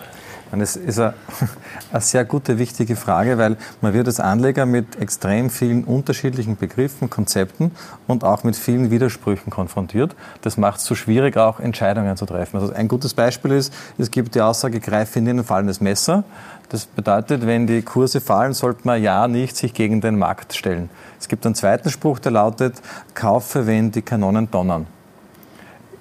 [0.51, 1.13] Das ist eine,
[1.91, 7.09] eine, sehr gute, wichtige Frage, weil man wird als Anleger mit extrem vielen unterschiedlichen Begriffen,
[7.09, 7.71] Konzepten
[8.07, 10.15] und auch mit vielen Widersprüchen konfrontiert.
[10.41, 12.59] Das macht es so schwierig, auch Entscheidungen zu treffen.
[12.59, 16.23] Also ein gutes Beispiel ist, es gibt die Aussage, greife in ein fallendes Messer.
[16.69, 20.89] Das bedeutet, wenn die Kurse fallen, sollte man ja nicht sich gegen den Markt stellen.
[21.19, 22.81] Es gibt einen zweiten Spruch, der lautet,
[23.13, 24.87] kaufe, wenn die Kanonen donnern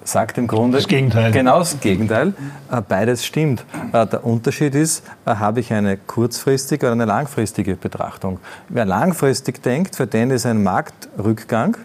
[0.03, 1.31] sagt im Grunde das Gegenteil.
[1.31, 2.33] Genau das Gegenteil.
[2.71, 3.65] Äh, beides stimmt.
[3.93, 8.39] Äh, der Unterschied ist, äh, habe ich eine kurzfristige oder eine langfristige Betrachtung.
[8.69, 11.77] Wer langfristig denkt, für den ist ein Marktrückgang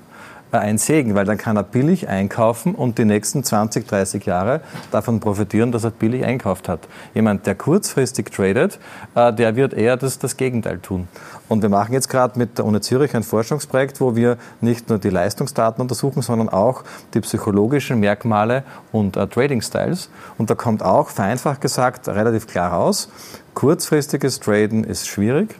[0.52, 5.20] ein Segen, weil dann kann er billig einkaufen und die nächsten 20, 30 Jahre davon
[5.20, 6.80] profitieren, dass er billig einkauft hat.
[7.14, 8.78] Jemand, der kurzfristig tradet,
[9.14, 11.08] äh, der wird eher das, das Gegenteil tun.
[11.48, 14.98] Und wir machen jetzt gerade mit der Uni Zürich ein Forschungsprojekt, wo wir nicht nur
[14.98, 16.82] die Leistungsdaten untersuchen, sondern auch
[17.14, 20.10] die psychologischen Merkmale und uh, Trading Styles.
[20.38, 23.08] Und da kommt auch, vereinfacht gesagt, relativ klar raus,
[23.54, 25.54] kurzfristiges Traden ist schwierig,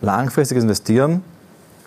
[0.00, 1.22] langfristiges Investieren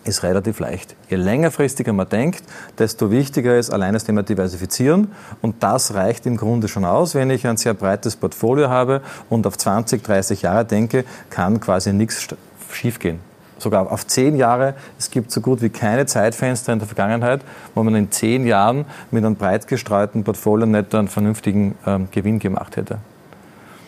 [0.04, 0.96] ist relativ leicht.
[1.10, 2.44] Je längerfristiger man denkt,
[2.78, 5.12] desto wichtiger ist allein das Thema Diversifizieren.
[5.42, 7.16] Und das reicht im Grunde schon aus.
[7.16, 11.94] Wenn ich ein sehr breites Portfolio habe und auf 20, 30 Jahre denke, kann quasi
[11.94, 12.28] nichts
[12.72, 13.20] schiefgehen.
[13.58, 14.76] Sogar auf zehn Jahre.
[14.98, 17.42] Es gibt so gut wie keine Zeitfenster in der Vergangenheit,
[17.76, 22.40] wo man in zehn Jahren mit einem breit gestreuten Portfolio nicht einen vernünftigen ähm, Gewinn
[22.40, 23.00] gemacht hätte.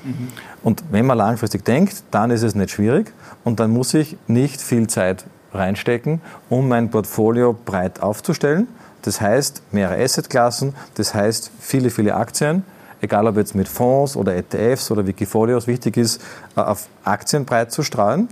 [0.04, 0.28] Mhm.
[0.62, 3.14] Und wenn man langfristig denkt, dann ist es nicht schwierig
[3.46, 8.68] und dann muss ich nicht viel Zeit reinstecken, um mein Portfolio breit aufzustellen.
[9.02, 12.64] Das heißt, mehrere Assetklassen, das heißt, viele, viele Aktien,
[13.02, 16.22] egal ob jetzt mit Fonds oder ETFs oder Wikifolios, wichtig ist,
[16.56, 18.30] äh, auf Aktien breit zu streuen.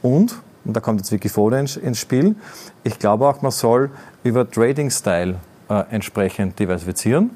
[0.00, 2.36] Und, und da kommt jetzt Wikifolio ins Spiel,
[2.84, 3.90] ich glaube auch, man soll
[4.22, 5.36] über Trading Style
[5.68, 7.30] äh, entsprechend diversifizieren.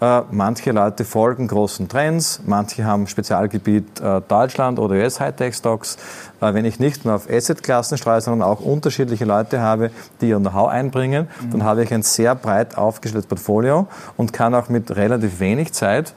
[0.00, 5.96] Äh, manche Leute folgen großen Trends, manche haben Spezialgebiet äh, Deutschland oder US Hightech-Stocks.
[5.96, 10.38] Äh, wenn ich nicht nur auf Asset-Klassen streue, sondern auch unterschiedliche Leute habe, die ihr
[10.38, 11.50] Know-how einbringen, mhm.
[11.52, 16.14] dann habe ich ein sehr breit aufgestelltes Portfolio und kann auch mit relativ wenig Zeit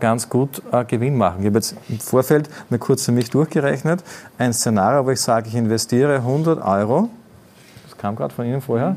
[0.00, 1.40] ganz gut Gewinn machen.
[1.40, 4.02] Ich habe jetzt im Vorfeld mir kurz für mich durchgerechnet,
[4.38, 7.10] ein Szenario, wo ich sage, ich investiere 100 Euro,
[7.88, 8.96] das kam gerade von Ihnen vorher,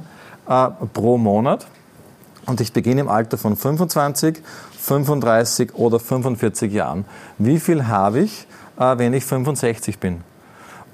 [0.94, 1.68] pro Monat
[2.48, 4.42] und ich beginne im Alter von 25,
[4.80, 7.06] 35 oder 45 Jahren.
[7.38, 8.48] Wie viel habe ich,
[8.80, 10.22] äh, wenn ich 65 bin?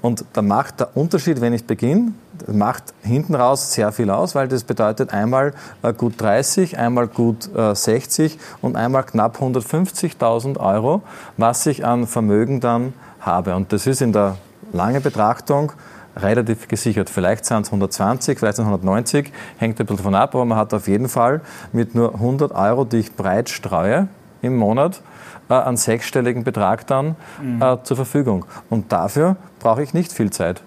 [0.04, 2.12] Und da macht der Unterschied, wenn ich beginne,
[2.46, 7.48] macht hinten raus sehr viel aus, weil das bedeutet einmal äh, gut 30, einmal gut
[7.54, 11.00] 60 äh, und einmal knapp 150.000 Euro,
[11.38, 13.56] was ich an Vermögen dann habe.
[13.56, 14.36] Und das ist in der
[14.74, 15.72] langen Betrachtung
[16.18, 17.08] relativ gesichert.
[17.08, 20.58] Vielleicht sind es 120, vielleicht sind es 190, hängt ein bisschen davon ab, aber man
[20.58, 21.40] hat auf jeden Fall
[21.72, 24.08] mit nur 100 Euro, die ich breit streue
[24.42, 25.00] im Monat,
[25.48, 27.62] äh, einen sechsstelligen Betrag dann mhm.
[27.62, 28.44] äh, zur Verfügung.
[28.70, 30.62] Und dafür brauche ich nicht viel Zeit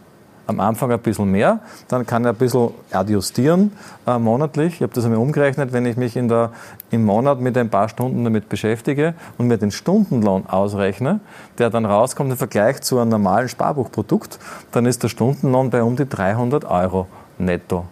[0.48, 3.72] am Anfang ein bisschen mehr, dann kann ich ein bisschen adjustieren
[4.08, 4.76] äh, monatlich.
[4.76, 6.52] Ich habe das einmal umgerechnet, wenn ich mich in der,
[6.90, 11.20] im Monat mit ein paar Stunden damit beschäftige und mir den Stundenlohn ausrechne,
[11.58, 14.40] der dann rauskommt im Vergleich zu einem normalen Sparbuchprodukt,
[14.72, 17.86] dann ist der Stundenlohn bei um die 300 Euro netto.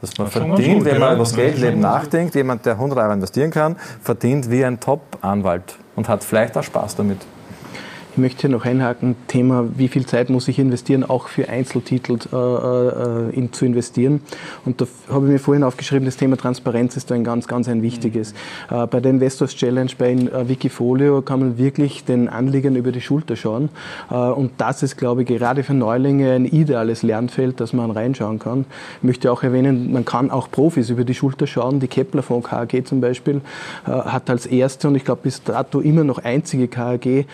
[0.00, 3.12] Dass man das verdient, gut, wenn man über das Geldleben nachdenkt, jemand, der 100 Euro
[3.12, 7.18] investieren kann, verdient wie ein Top-Anwalt und hat vielleicht auch Spaß damit.
[8.14, 12.16] Ich möchte hier noch einhaken, Thema, wie viel Zeit muss ich investieren, auch für Einzeltitel
[12.32, 14.20] äh, äh, in, zu investieren.
[14.64, 17.82] Und da habe ich mir vorhin aufgeschrieben, das Thema Transparenz ist ein ganz, ganz ein
[17.82, 18.32] wichtiges.
[18.70, 18.76] Mhm.
[18.76, 23.00] Äh, bei der Investors Challenge bei äh, Wikifolio kann man wirklich den Anlegern über die
[23.00, 23.68] Schulter schauen.
[24.08, 28.38] Äh, und das ist, glaube ich, gerade für Neulinge ein ideales Lernfeld, dass man reinschauen
[28.38, 28.64] kann.
[28.98, 31.80] Ich möchte auch erwähnen, man kann auch Profis über die Schulter schauen.
[31.80, 33.40] Die Kepler von KAG zum Beispiel
[33.88, 37.26] äh, hat als erste und ich glaube bis dato immer noch einzige KAG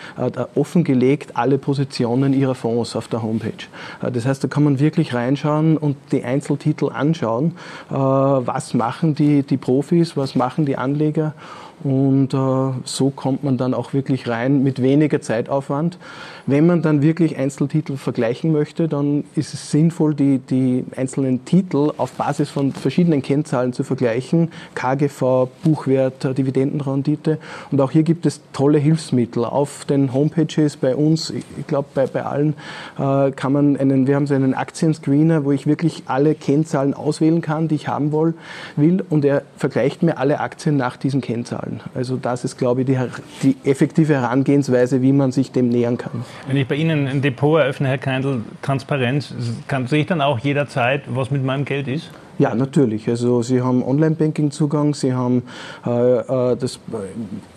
[0.55, 3.65] oft offengelegt alle Positionen ihrer Fonds auf der Homepage.
[4.01, 7.57] Äh, das heißt, da kann man wirklich reinschauen und die Einzeltitel anschauen.
[7.89, 11.33] Äh, was machen die, die Profis, was machen die Anleger?
[11.83, 12.37] Und äh,
[12.85, 15.97] so kommt man dann auch wirklich rein mit weniger Zeitaufwand.
[16.45, 21.91] Wenn man dann wirklich Einzeltitel vergleichen möchte, dann ist es sinnvoll, die, die einzelnen Titel
[21.97, 24.51] auf Basis von verschiedenen Kennzahlen zu vergleichen.
[24.75, 27.37] KGV, Buchwert, Dividendenrendite.
[27.71, 29.45] Und auch hier gibt es tolle Hilfsmittel.
[29.45, 32.55] Auf den Homepages bei uns, ich glaube bei, bei allen,
[32.99, 37.41] äh, kann man einen, wir haben so einen Aktienscreener, wo ich wirklich alle Kennzahlen auswählen
[37.41, 39.03] kann, die ich haben will.
[39.09, 41.70] Und er vergleicht mir alle Aktien nach diesen Kennzahlen.
[41.93, 42.97] Also das ist, glaube ich, die,
[43.43, 46.25] die effektive Herangehensweise, wie man sich dem nähern kann.
[46.47, 49.33] Wenn ich bei Ihnen ein Depot eröffne, Herr Keindl, Transparenz,
[49.67, 52.09] kann, sehe ich dann auch jederzeit, was mit meinem Geld ist?
[52.41, 53.07] Ja, natürlich.
[53.07, 55.43] Also Sie haben Online-Banking-Zugang, Sie haben
[55.85, 56.79] äh, äh das,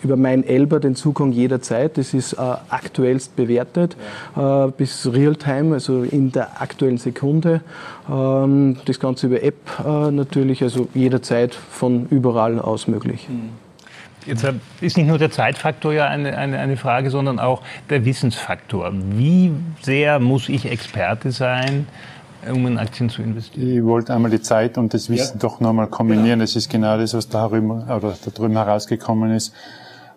[0.03, 1.97] über mein Elber den Zugang jederzeit.
[1.97, 2.37] Das ist äh,
[2.69, 3.97] aktuellst bewertet
[4.35, 4.67] ja.
[4.67, 7.61] äh, bis Realtime, also in der aktuellen Sekunde.
[8.07, 13.27] Ähm, das Ganze über App äh, natürlich, also jederzeit von überall aus möglich.
[13.27, 13.64] Mhm.
[14.25, 14.43] Jetzt
[14.81, 18.91] ist nicht nur der Zeitfaktor ja eine, eine, eine Frage, sondern auch der Wissensfaktor.
[18.93, 21.87] Wie sehr muss ich Experte sein?
[22.51, 23.77] um in Aktien zu investieren?
[23.77, 25.39] Ich wollte einmal die Zeit und das Wissen ja.
[25.39, 26.39] doch nochmal kombinieren.
[26.39, 26.43] Genau.
[26.43, 29.53] Das ist genau das, was da drüben, oder da drüben herausgekommen ist.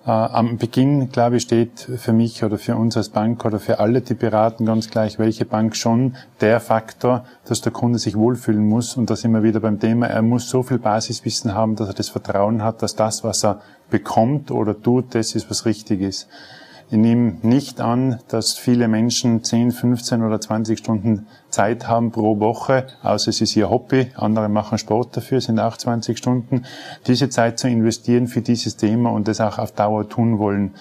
[0.08, 3.78] Äh, am Beginn, glaube ich, steht für mich oder für uns als Bank oder für
[3.78, 8.66] alle, die beraten, ganz gleich, welche Bank schon der Faktor, dass der Kunde sich wohlfühlen
[8.66, 8.96] muss.
[8.96, 11.94] Und da sind wir wieder beim Thema, er muss so viel Basiswissen haben, dass er
[11.94, 16.26] das Vertrauen hat, dass das, was er bekommt oder tut, das ist, was richtig ist.
[16.90, 22.40] Ich nehme nicht an, dass viele Menschen 10, 15 oder 20 Stunden Zeit haben pro
[22.40, 24.10] Woche, außer es ist ihr Hobby.
[24.14, 26.64] Andere machen Sport dafür, sind auch 20 Stunden.
[27.06, 30.72] Diese Zeit zu investieren für dieses Thema und das auch auf Dauer tun wollen.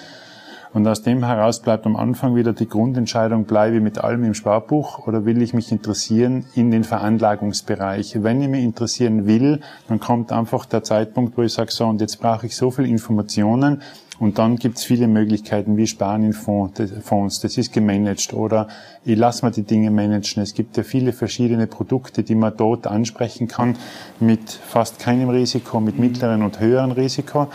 [0.74, 4.34] Und aus dem heraus bleibt am Anfang wieder die Grundentscheidung, bleibe ich mit allem im
[4.34, 8.24] Sparbuch oder will ich mich interessieren in den Veranlagungsbereich.
[8.24, 12.00] Wenn ich mich interessieren will, dann kommt einfach der Zeitpunkt, wo ich sage, so, und
[12.00, 13.82] jetzt brauche ich so viel Informationen,
[14.20, 18.68] und dann gibt's viele Möglichkeiten wie Spanien-Fonds, das ist gemanagt oder
[19.06, 20.42] ich lasse mal die Dinge managen.
[20.42, 23.76] Es gibt ja viele verschiedene Produkte, die man dort ansprechen kann
[24.20, 27.48] mit fast keinem Risiko, mit mittleren und höheren Risiko.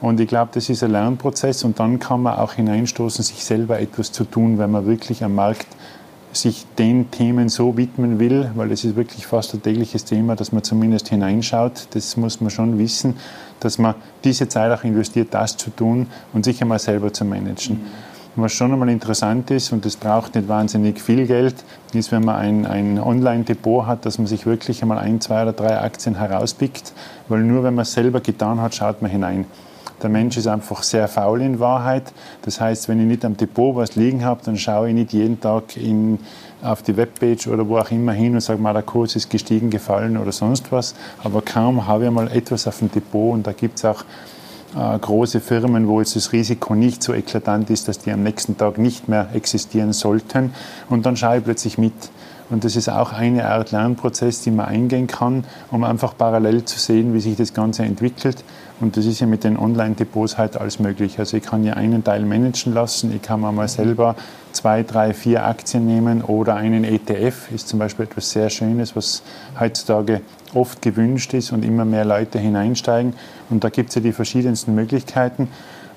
[0.00, 3.80] Und ich glaube, das ist ein Lernprozess und dann kann man auch hineinstoßen, sich selber
[3.80, 5.66] etwas zu tun, wenn man wirklich am Markt
[6.36, 10.52] sich den Themen so widmen will, weil es ist wirklich fast ein tägliches Thema, dass
[10.52, 11.88] man zumindest hineinschaut.
[11.90, 13.16] Das muss man schon wissen,
[13.60, 13.94] dass man
[14.24, 17.76] diese Zeit auch investiert, das zu tun und sich einmal selber zu managen.
[17.76, 17.86] Mhm.
[18.36, 21.54] Was schon einmal interessant ist, und das braucht nicht wahnsinnig viel Geld,
[21.92, 25.52] ist, wenn man ein, ein Online-Depot hat, dass man sich wirklich einmal ein, zwei oder
[25.52, 26.92] drei Aktien herauspickt,
[27.28, 29.46] weil nur wenn man es selber getan hat, schaut man hinein.
[30.02, 32.12] Der Mensch ist einfach sehr faul in Wahrheit.
[32.42, 35.40] Das heißt, wenn ich nicht am Depot was liegen habe, dann schaue ich nicht jeden
[35.40, 36.18] Tag in,
[36.62, 39.70] auf die Webpage oder wo auch immer hin und sage mal, der Kurs ist gestiegen,
[39.70, 40.94] gefallen oder sonst was.
[41.22, 44.04] Aber kaum habe ich mal etwas auf dem Depot und da gibt es auch
[44.76, 48.56] äh, große Firmen, wo jetzt das Risiko nicht so eklatant ist, dass die am nächsten
[48.56, 50.52] Tag nicht mehr existieren sollten.
[50.90, 51.92] Und dann schaue ich plötzlich mit.
[52.50, 56.78] Und das ist auch eine Art Lernprozess, die man eingehen kann, um einfach parallel zu
[56.78, 58.44] sehen, wie sich das Ganze entwickelt.
[58.80, 61.18] Und das ist ja mit den Online-Depots halt alles möglich.
[61.18, 64.16] Also ich kann ja einen Teil managen lassen, ich kann mal selber
[64.52, 69.22] zwei, drei, vier Aktien nehmen oder einen ETF, ist zum Beispiel etwas sehr Schönes, was
[69.58, 70.22] heutzutage
[70.54, 73.14] oft gewünscht ist und immer mehr Leute hineinsteigen.
[73.48, 75.48] Und da gibt es ja die verschiedensten Möglichkeiten,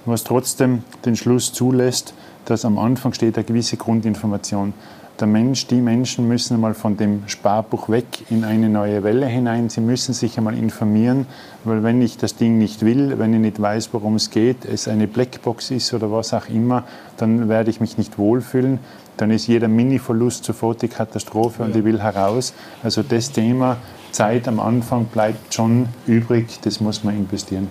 [0.06, 2.14] was trotzdem den Schluss zulässt,
[2.46, 4.74] dass am Anfang steht eine gewisse Grundinformation
[5.20, 9.70] der Mensch, die Menschen müssen einmal von dem Sparbuch weg in eine neue Welle hinein.
[9.70, 11.26] Sie müssen sich einmal informieren,
[11.64, 14.88] weil wenn ich das Ding nicht will, wenn ich nicht weiß, worum es geht, es
[14.88, 16.84] eine Blackbox ist oder was auch immer,
[17.18, 18.80] dann werde ich mich nicht wohlfühlen.
[19.18, 22.54] Dann ist jeder Mini-Verlust sofort die Katastrophe und ich will heraus.
[22.84, 23.78] Also das Thema
[24.12, 27.68] Zeit am Anfang bleibt schon übrig, das muss man investieren.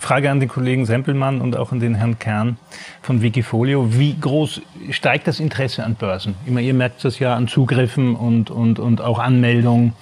[0.00, 2.56] Frage an den Kollegen Sempelmann und auch an den Herrn Kern
[3.02, 3.98] von Wikifolio.
[3.98, 6.34] Wie groß steigt das Interesse an Börsen?
[6.46, 9.92] Immer, ihr merkt das ja an Zugriffen und, und, und auch Anmeldungen.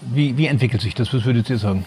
[0.00, 1.14] Wie, wie entwickelt sich das?
[1.14, 1.84] Was würdet ihr sagen?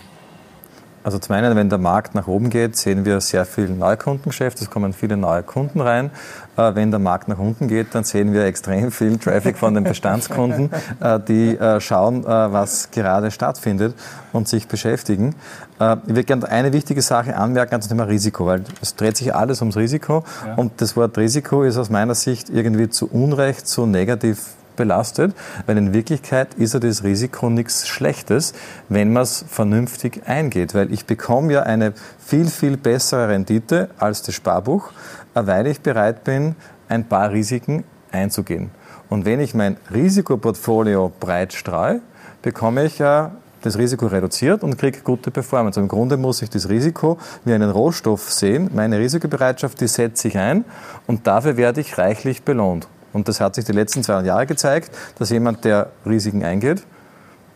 [1.07, 4.69] Also zum einen, wenn der Markt nach oben geht, sehen wir sehr viel Neukundengeschäft, es
[4.69, 6.11] kommen viele neue Kunden rein.
[6.57, 9.85] Äh, wenn der Markt nach unten geht, dann sehen wir extrem viel Traffic von den
[9.85, 13.95] Bestandskunden, äh, die äh, schauen, was gerade stattfindet
[14.33, 15.33] und sich beschäftigen.
[15.75, 19.61] Ich würde gerne eine wichtige Sache anmerken zum Thema Risiko, weil es dreht sich alles
[19.61, 20.55] ums Risiko ja.
[20.55, 25.35] und das Wort Risiko ist aus meiner Sicht irgendwie zu Unrecht so negativ belastet,
[25.65, 28.53] weil in Wirklichkeit ist ja das Risiko nichts Schlechtes,
[28.87, 34.21] wenn man es vernünftig eingeht, weil ich bekomme ja eine viel, viel bessere Rendite als
[34.21, 34.91] das Sparbuch,
[35.33, 36.55] weil ich bereit bin,
[36.87, 38.71] ein paar Risiken einzugehen.
[39.09, 42.01] Und wenn ich mein Risikoportfolio breit streue,
[42.41, 45.79] bekomme ich ja das Risiko reduziert und kriege gute Performance.
[45.79, 48.69] Im Grunde muss ich das Risiko wie einen Rohstoff sehen.
[48.73, 50.63] Meine Risikobereitschaft, die setze ich ein
[51.07, 52.87] und dafür werde ich reichlich belohnt.
[53.17, 56.83] Und das hat sich die letzten zwei Jahre gezeigt, dass jemand, der Risiken eingeht,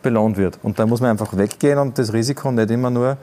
[0.02, 0.58] belohnt wird.
[0.64, 3.18] Und da muss man einfach weggehen und das Risiko nicht immer nur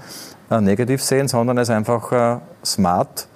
[0.48, 3.27] äh, negativ sehen, sondern es einfach äh, smart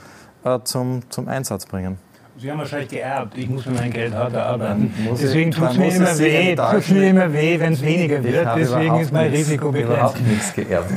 [0.44, 1.98] äh, zum, zum Einsatz bringen.
[2.38, 3.36] Sie haben wahrscheinlich geerbt.
[3.36, 4.94] Ich muss für mein Geld hart arbeiten.
[5.20, 6.54] Deswegen tut es mir immer weh.
[6.54, 8.48] Tut mir immer weh, wenn es weniger wird.
[8.56, 9.94] Deswegen ist mein Risiko begrenzt.
[9.94, 10.92] überhaupt nichts geerbt.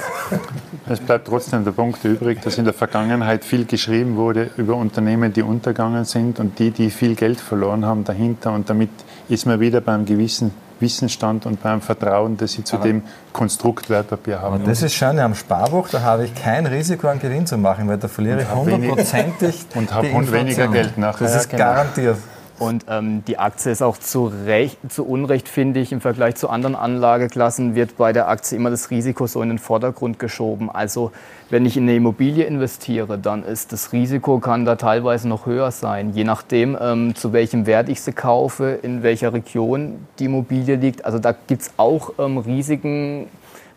[0.88, 5.34] Es bleibt trotzdem der Punkt übrig, dass in der Vergangenheit viel geschrieben wurde über Unternehmen,
[5.34, 8.54] die untergegangen sind und die, die viel Geld verloren haben dahinter.
[8.54, 8.92] Und damit
[9.28, 13.90] ist man wieder beim gewissen Wissensstand und beim Vertrauen, das sie zu aber dem Konstrukt
[13.90, 14.58] Wertpapier haben.
[14.58, 17.88] Und das ist schon am Sparbuch, da habe ich kein Risiko an Gewinn zu machen,
[17.88, 21.26] weil da verliere ich hundertprozentig und habe weniger Geld nachher.
[21.26, 21.64] Das ist genau.
[21.64, 22.18] garantiert.
[22.58, 26.50] Und ähm, die Aktie ist auch zu, Recht, zu Unrecht, finde ich, im Vergleich zu
[26.50, 30.70] anderen Anlageklassen wird bei der Aktie immer das Risiko so in den Vordergrund geschoben.
[30.70, 31.12] Also
[31.50, 35.72] wenn ich in eine Immobilie investiere, dann ist das Risiko kann da teilweise noch höher
[35.72, 40.76] sein, je nachdem, ähm, zu welchem Wert ich sie kaufe, in welcher Region die Immobilie
[40.76, 41.04] liegt.
[41.04, 43.28] Also da gibt es auch ähm, Risiken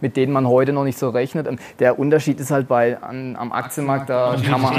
[0.01, 1.47] mit denen man heute noch nicht so rechnet.
[1.47, 4.75] Ähm, der Unterschied ist halt bei, an, am Aktienmarkt, da kann man,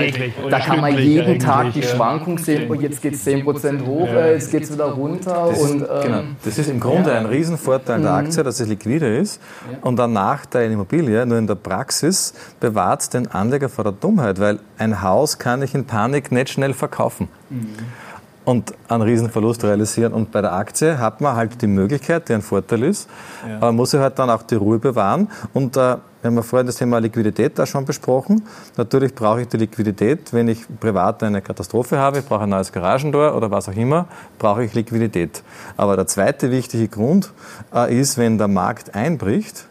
[0.49, 4.13] da kann man jeden Tag die Schwankung sehen, und jetzt geht es 10% hoch, ja.
[4.13, 5.47] Äh, jetzt geht es wieder runter.
[5.49, 6.21] Das, und, ähm, genau.
[6.43, 7.19] das ist im Grunde ja.
[7.19, 8.27] ein Riesenvorteil der mhm.
[8.27, 9.41] Aktie, dass es liquide ist
[9.71, 9.77] ja.
[9.81, 11.25] und ein Nachteil in Immobilie.
[11.25, 15.75] Nur in der Praxis bewahrt den Anleger vor der Dummheit, weil ein Haus kann ich
[15.75, 17.27] in Panik nicht schnell verkaufen.
[17.49, 17.75] Mhm
[18.49, 20.11] und einen Riesenverlust realisieren.
[20.11, 23.07] Und bei der Aktie hat man halt die Möglichkeit, die ein Vorteil ist,
[23.47, 23.59] ja.
[23.59, 25.29] man muss sich halt dann auch die Ruhe bewahren.
[25.53, 28.43] Und äh, wir haben ja vorhin das Thema Liquidität da schon besprochen.
[28.75, 32.71] Natürlich brauche ich die Liquidität, wenn ich privat eine Katastrophe habe, ich brauche ein neues
[32.71, 34.07] Garagentor oder was auch immer,
[34.39, 35.43] brauche ich Liquidität.
[35.77, 37.31] Aber der zweite wichtige Grund
[37.71, 39.67] äh, ist, wenn der Markt einbricht,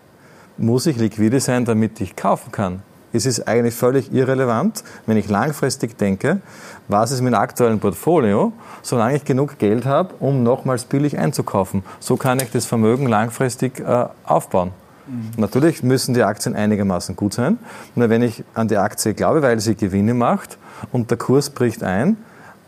[0.56, 2.82] muss ich liquide sein, damit ich kaufen kann.
[3.12, 6.40] Es ist eigentlich völlig irrelevant, wenn ich langfristig denke,
[6.88, 8.52] was ist mit dem aktuellen Portfolio,
[8.82, 11.82] solange ich genug Geld habe, um nochmals billig einzukaufen.
[12.00, 14.72] So kann ich das Vermögen langfristig äh, aufbauen.
[15.06, 15.30] Mhm.
[15.36, 17.58] Natürlich müssen die Aktien einigermaßen gut sein.
[17.94, 20.58] Nur wenn ich an die Aktie glaube, weil sie Gewinne macht
[20.92, 22.16] und der Kurs bricht ein,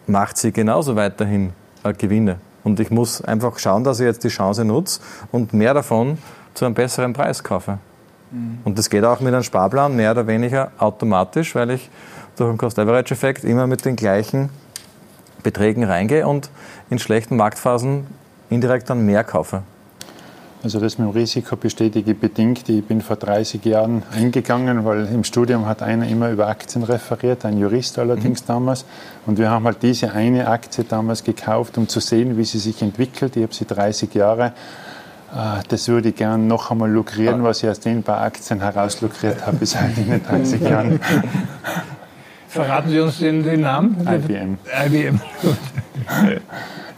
[0.07, 1.53] macht sie genauso weiterhin
[1.84, 2.36] äh, Gewinne.
[2.64, 5.01] Und ich muss einfach schauen, dass ich jetzt die Chance nutze
[5.32, 6.18] und mehr davon
[6.55, 7.78] zu einem besseren Preis kaufe.
[8.31, 8.59] Mhm.
[8.64, 11.91] Und das geht auch mit einem Sparplan mehr oder weniger automatisch, weil ich
[12.37, 14.51] durch einen Cost-Average-Effekt immer mit den gleichen
[15.43, 16.51] Beträgen reingehe und
[16.91, 18.07] in schlechten Marktphasen
[18.51, 19.62] indirekt dann mehr kaufe.
[20.62, 22.68] Also das mit dem Risiko bestätige ich bedingt.
[22.68, 27.47] Ich bin vor 30 Jahren eingegangen, weil im Studium hat einer immer über Aktien referiert,
[27.47, 28.47] ein Jurist allerdings mhm.
[28.47, 28.85] damals.
[29.24, 32.83] Und wir haben halt diese eine Aktie damals gekauft, um zu sehen, wie sie sich
[32.83, 33.37] entwickelt.
[33.37, 34.53] Ich habe sie 30 Jahre Ah,
[35.68, 39.47] das würde ich gerne noch einmal lukrieren, was ich aus den paar Aktien heraus lukriert
[39.47, 41.01] habe bis in den 30 Jahren.
[42.49, 43.97] Verraten Sie uns den, den Namen?
[44.01, 44.59] IBM.
[44.87, 45.20] IBM.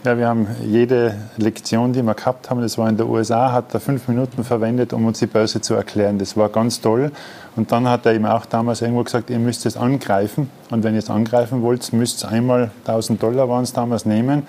[0.05, 3.73] Ja, wir haben jede Lektion, die wir gehabt haben, das war in den USA, hat
[3.73, 6.19] er fünf Minuten verwendet, um uns die Börse zu erklären.
[6.19, 7.09] Das war ganz toll.
[7.55, 10.49] Und dann hat er eben auch damals irgendwo gesagt, ihr müsst es angreifen.
[10.71, 14.43] Und wenn ihr es angreifen wollt, müsst ihr einmal 1000 Dollar waren es damals nehmen.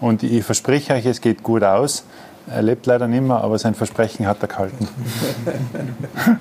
[0.00, 2.04] Und ich verspreche euch, es geht gut aus.
[2.46, 4.88] Er lebt leider nicht mehr, aber sein Versprechen hat er gehalten.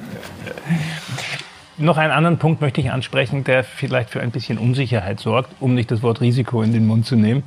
[1.78, 5.74] Noch einen anderen Punkt möchte ich ansprechen, der vielleicht für ein bisschen Unsicherheit sorgt, um
[5.74, 7.44] nicht das Wort Risiko in den Mund zu nehmen.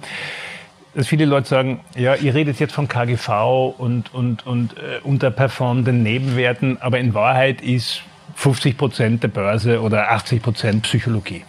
[0.94, 6.02] Dass viele Leute sagen, ja, ihr redet jetzt von KGV und, und, und äh, unterperformenden
[6.02, 8.02] Nebenwerten, aber in Wahrheit ist
[8.34, 11.44] 50 Prozent der Börse oder 80 Prozent Psychologie.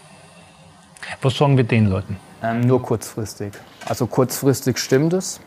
[1.22, 2.18] Was sagen wir den Leuten?
[2.44, 3.54] Ähm, nur kurzfristig.
[3.86, 5.40] Also kurzfristig stimmt es.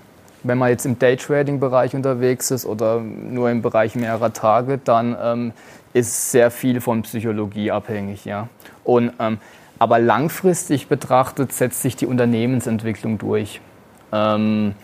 [0.43, 5.53] Wenn man jetzt im Daytrading-Bereich unterwegs ist oder nur im Bereich mehrerer Tage, dann ähm,
[5.93, 8.24] ist sehr viel von Psychologie abhängig.
[8.24, 8.49] Ja.
[8.84, 9.38] Und, ähm,
[9.78, 13.61] aber langfristig betrachtet setzt sich die Unternehmensentwicklung durch.
[14.12, 14.74] Ähm,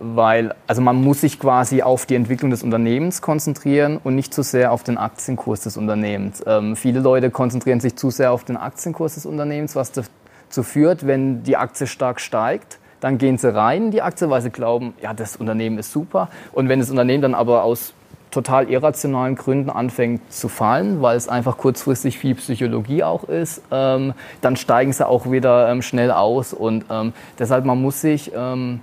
[0.00, 4.42] weil also man muss sich quasi auf die Entwicklung des Unternehmens konzentrieren und nicht zu
[4.42, 6.42] sehr auf den Aktienkurs des Unternehmens.
[6.46, 11.06] Ähm, viele Leute konzentrieren sich zu sehr auf den Aktienkurs des Unternehmens, was dazu führt,
[11.06, 14.94] wenn die Aktie stark steigt, dann gehen sie rein in die Aktie, weil sie glauben,
[15.02, 16.28] ja, das Unternehmen ist super.
[16.52, 17.94] Und wenn das Unternehmen dann aber aus
[18.30, 24.14] total irrationalen Gründen anfängt zu fallen, weil es einfach kurzfristig viel Psychologie auch ist, ähm,
[24.40, 26.52] dann steigen sie auch wieder ähm, schnell aus.
[26.52, 28.82] Und ähm, deshalb, man muss sich ähm,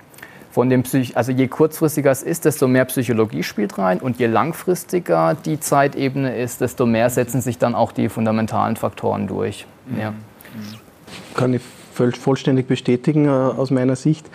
[0.52, 4.26] von dem Psych also je kurzfristiger es ist, desto mehr Psychologie spielt rein und je
[4.26, 9.66] langfristiger die Zeitebene ist, desto mehr setzen sich dann auch die fundamentalen Faktoren durch.
[9.86, 10.00] Mhm.
[10.00, 10.14] Ja.
[11.36, 11.62] Kann ich
[11.98, 14.26] vollständig bestätigen äh, aus meiner Sicht.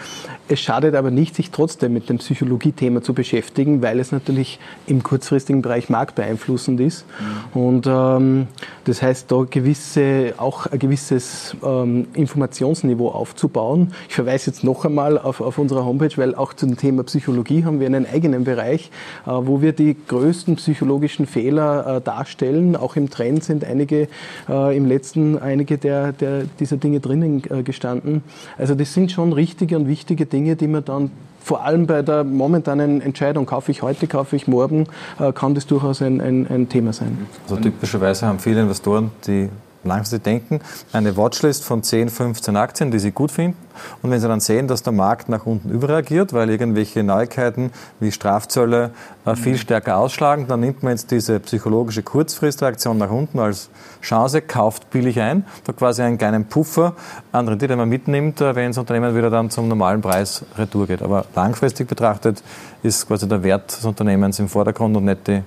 [0.53, 5.03] Es schadet aber nicht, sich trotzdem mit dem Psychologie-Thema zu beschäftigen, weil es natürlich im
[5.03, 7.07] kurzfristigen Bereich marktbeeinflussend ist.
[7.55, 7.59] Mhm.
[7.59, 8.49] Und ähm,
[8.85, 13.95] das heißt, da gewisse, auch ein gewisses ähm, Informationsniveau aufzubauen.
[14.11, 17.81] Ich verweise jetzt noch einmal auf, auf unserer Homepage, weil auch zum Thema Psychologie haben
[17.81, 18.91] wir einen eigenen Bereich,
[19.25, 22.77] äh, wo wir die größten psychologischen Fehler äh, darstellen.
[22.77, 24.07] Auch im Trend sind einige
[24.51, 28.23] äh, im letzten einige der, der dieser Dinge drinnen äh, gestanden.
[28.59, 31.11] Also das sind schon richtige und wichtige Dinge, die man dann
[31.43, 34.87] vor allem bei der momentanen Entscheidung, kaufe ich heute, kaufe ich morgen,
[35.19, 37.27] äh, kann das durchaus ein, ein, ein Thema sein.
[37.45, 39.49] Also typischerweise haben viele Investoren die
[39.85, 40.61] langfristig denken,
[40.93, 43.57] eine Watchlist von 10, 15 Aktien, die Sie gut finden.
[44.03, 48.13] Und wenn Sie dann sehen, dass der Markt nach unten überreagiert, weil irgendwelche Neuigkeiten wie
[48.13, 48.91] Strafzölle
[49.25, 53.71] äh, viel stärker ausschlagen, dann nimmt man jetzt diese psychologische Kurzfristreaktion nach unten als
[54.03, 56.95] Chance, kauft billig ein, da quasi einen kleinen Puffer
[57.33, 60.87] an Rendite, den man mitnimmt, äh, wenn das Unternehmen wieder dann zum normalen Preis retour
[60.87, 61.03] geht.
[61.03, 62.43] Aber langfristig betrachtet
[62.83, 65.43] ist quasi der Wert des Unternehmens im Vordergrund und nicht die,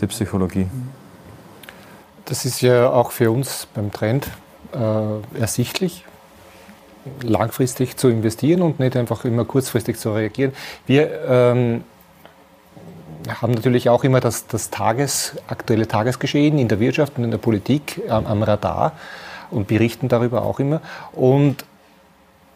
[0.00, 0.66] die Psychologie.
[2.30, 4.28] Das ist ja auch für uns beim Trend
[4.72, 6.04] äh, ersichtlich,
[7.22, 10.52] langfristig zu investieren und nicht einfach immer kurzfristig zu reagieren.
[10.86, 11.82] Wir ähm,
[13.40, 17.38] haben natürlich auch immer das, das Tages, aktuelle Tagesgeschehen in der Wirtschaft und in der
[17.38, 18.92] Politik am, am Radar
[19.50, 20.82] und berichten darüber auch immer.
[21.10, 21.64] Und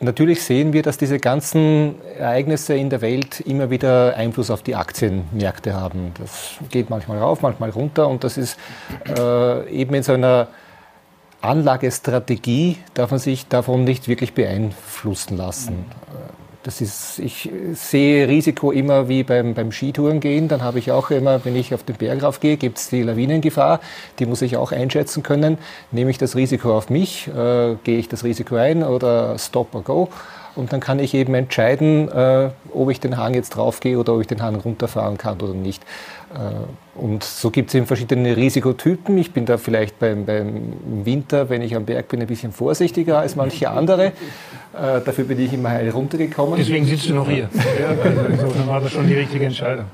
[0.05, 4.75] Natürlich sehen wir, dass diese ganzen Ereignisse in der Welt immer wieder Einfluss auf die
[4.75, 6.13] Aktienmärkte haben.
[6.19, 8.59] Das geht manchmal rauf, manchmal runter und das ist
[9.19, 10.49] äh, eben in so einer
[11.41, 15.85] Anlagestrategie darf man sich davon nicht wirklich beeinflussen lassen.
[16.65, 20.49] Das ist, ich sehe Risiko immer wie beim, beim Skitouren gehen.
[20.49, 23.81] Dann habe ich auch immer, wenn ich auf den Berg raufgehe, gibt es die Lawinengefahr.
[24.19, 25.59] Die muss ich auch einschätzen können.
[25.91, 27.29] Nehme ich das Risiko auf mich?
[27.29, 30.09] Äh, gehe ich das Risiko ein oder stop or go?
[30.57, 34.21] Und dann kann ich eben entscheiden, äh, ob ich den Hang jetzt draufgehe oder ob
[34.21, 35.83] ich den Hang runterfahren kann oder nicht.
[36.35, 39.19] Äh, und so gibt es eben verschiedene Risikotypen.
[39.19, 40.73] Ich bin da vielleicht beim, beim
[41.05, 44.07] Winter, wenn ich am Berg bin, ein bisschen vorsichtiger als manche andere.
[44.07, 46.57] Äh, dafür bin ich immer heil runtergekommen.
[46.57, 47.49] Deswegen sitzt du noch hier.
[47.81, 49.87] Ja, also insofern war das schon die richtige Entscheidung.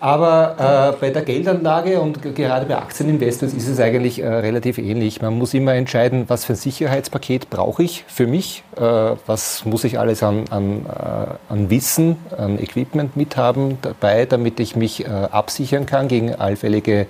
[0.00, 5.20] Aber äh, bei der Geldanlage und gerade bei Aktieninvestments ist es eigentlich äh, relativ ähnlich.
[5.20, 9.84] Man muss immer entscheiden, was für ein Sicherheitspaket brauche ich für mich, äh, was muss
[9.84, 15.08] ich alles an, an, äh, an Wissen, an Equipment mithaben dabei, damit ich mich äh,
[15.08, 17.02] absichern kann gegen allfällige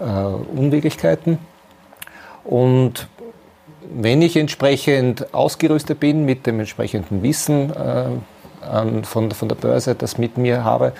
[0.00, 0.04] äh,
[0.56, 1.38] Unwirklichkeiten.
[2.44, 3.06] Und
[3.92, 7.72] wenn ich entsprechend ausgerüstet bin mit dem entsprechenden Wissen
[8.60, 10.92] an, von, von der Börse, das mit mir habe,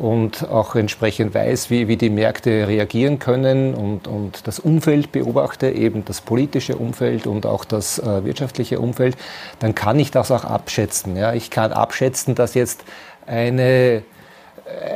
[0.00, 5.70] und auch entsprechend weiß, wie, wie die Märkte reagieren können und, und das Umfeld beobachte,
[5.70, 9.16] eben das politische Umfeld und auch das äh, wirtschaftliche Umfeld,
[9.58, 11.16] dann kann ich das auch abschätzen.
[11.16, 11.34] Ja?
[11.34, 12.82] Ich kann abschätzen, dass jetzt
[13.26, 14.02] eine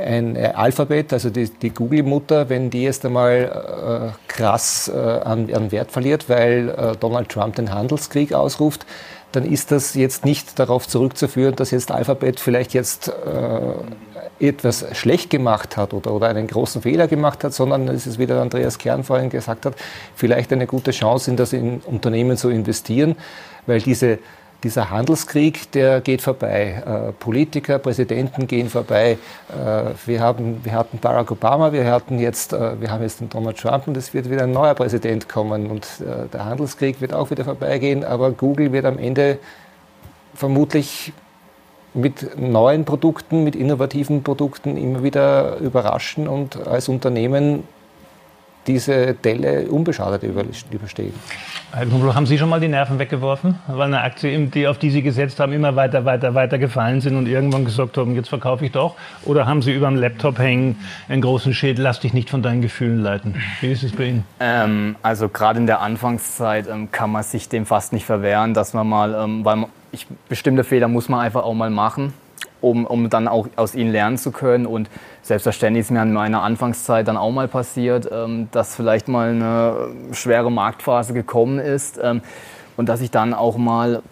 [0.04, 5.72] ein Alphabet, also die, die Google-Mutter, wenn die jetzt einmal äh, krass äh, an, an,
[5.72, 8.86] Wert verliert, weil äh, Donald Trump den Handelskrieg ausruft,
[9.34, 15.30] dann ist das jetzt nicht darauf zurückzuführen, dass jetzt Alphabet vielleicht jetzt äh, etwas schlecht
[15.30, 18.78] gemacht hat oder, oder einen großen Fehler gemacht hat, sondern es ist, wie der Andreas
[18.78, 19.74] Kern vorhin gesagt hat,
[20.14, 23.16] vielleicht eine gute Chance, in das in Unternehmen zu investieren,
[23.66, 24.18] weil diese
[24.64, 26.82] dieser Handelskrieg, der geht vorbei.
[26.84, 29.18] Äh, Politiker, Präsidenten gehen vorbei.
[29.50, 33.28] Äh, wir, haben, wir hatten Barack Obama, wir, hatten jetzt, äh, wir haben jetzt den
[33.28, 35.70] Donald Trump und es wird wieder ein neuer Präsident kommen.
[35.70, 35.86] Und
[36.32, 39.38] der Handelskrieg wird auch wieder vorbeigehen, aber Google wird am Ende
[40.34, 41.12] vermutlich
[41.92, 47.64] mit neuen Produkten, mit innovativen Produkten immer wieder überraschen und als Unternehmen
[48.66, 51.14] diese Delle unbeschadet überstehen.
[51.72, 53.58] Herr Kumpel, haben Sie schon mal die Nerven weggeworfen?
[53.66, 57.16] Weil eine Aktie, die, auf die Sie gesetzt haben, immer weiter, weiter, weiter gefallen sind
[57.16, 58.94] und irgendwann gesagt haben, jetzt verkaufe ich doch?
[59.24, 60.76] Oder haben Sie über dem Laptop hängen
[61.08, 63.34] einen großen Schild, lass dich nicht von deinen Gefühlen leiten?
[63.60, 64.24] Wie ist es bei Ihnen?
[64.38, 68.72] Ähm, also gerade in der Anfangszeit ähm, kann man sich dem fast nicht verwehren, dass
[68.72, 72.12] man mal, ähm, weil man, ich, bestimmte Fehler muss man einfach auch mal machen
[72.64, 74.66] um, um dann auch aus ihnen lernen zu können.
[74.66, 74.88] Und
[75.22, 79.88] selbstverständlich ist mir in meiner Anfangszeit dann auch mal passiert, ähm, dass vielleicht mal eine
[80.12, 82.22] schwere Marktphase gekommen ist ähm,
[82.76, 84.02] und dass ich dann auch mal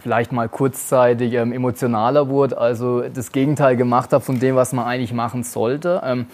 [0.00, 4.86] vielleicht mal kurzzeitig ähm, emotionaler wurde, also das Gegenteil gemacht habe von dem, was man
[4.86, 6.00] eigentlich machen sollte.
[6.04, 6.26] Ähm,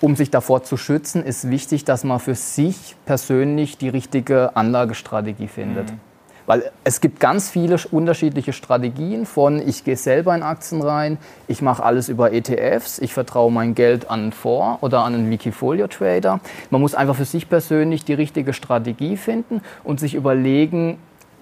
[0.00, 5.48] um sich davor zu schützen, ist wichtig, dass man für sich persönlich die richtige Anlagestrategie
[5.48, 5.90] findet.
[5.90, 6.09] Mhm.
[6.50, 11.62] Weil es gibt ganz viele unterschiedliche Strategien von, ich gehe selber in Aktien rein, ich
[11.62, 16.40] mache alles über ETFs, ich vertraue mein Geld an einen Fonds oder an einen Wikifolio-Trader.
[16.70, 20.98] Man muss einfach für sich persönlich die richtige Strategie finden und sich überlegen,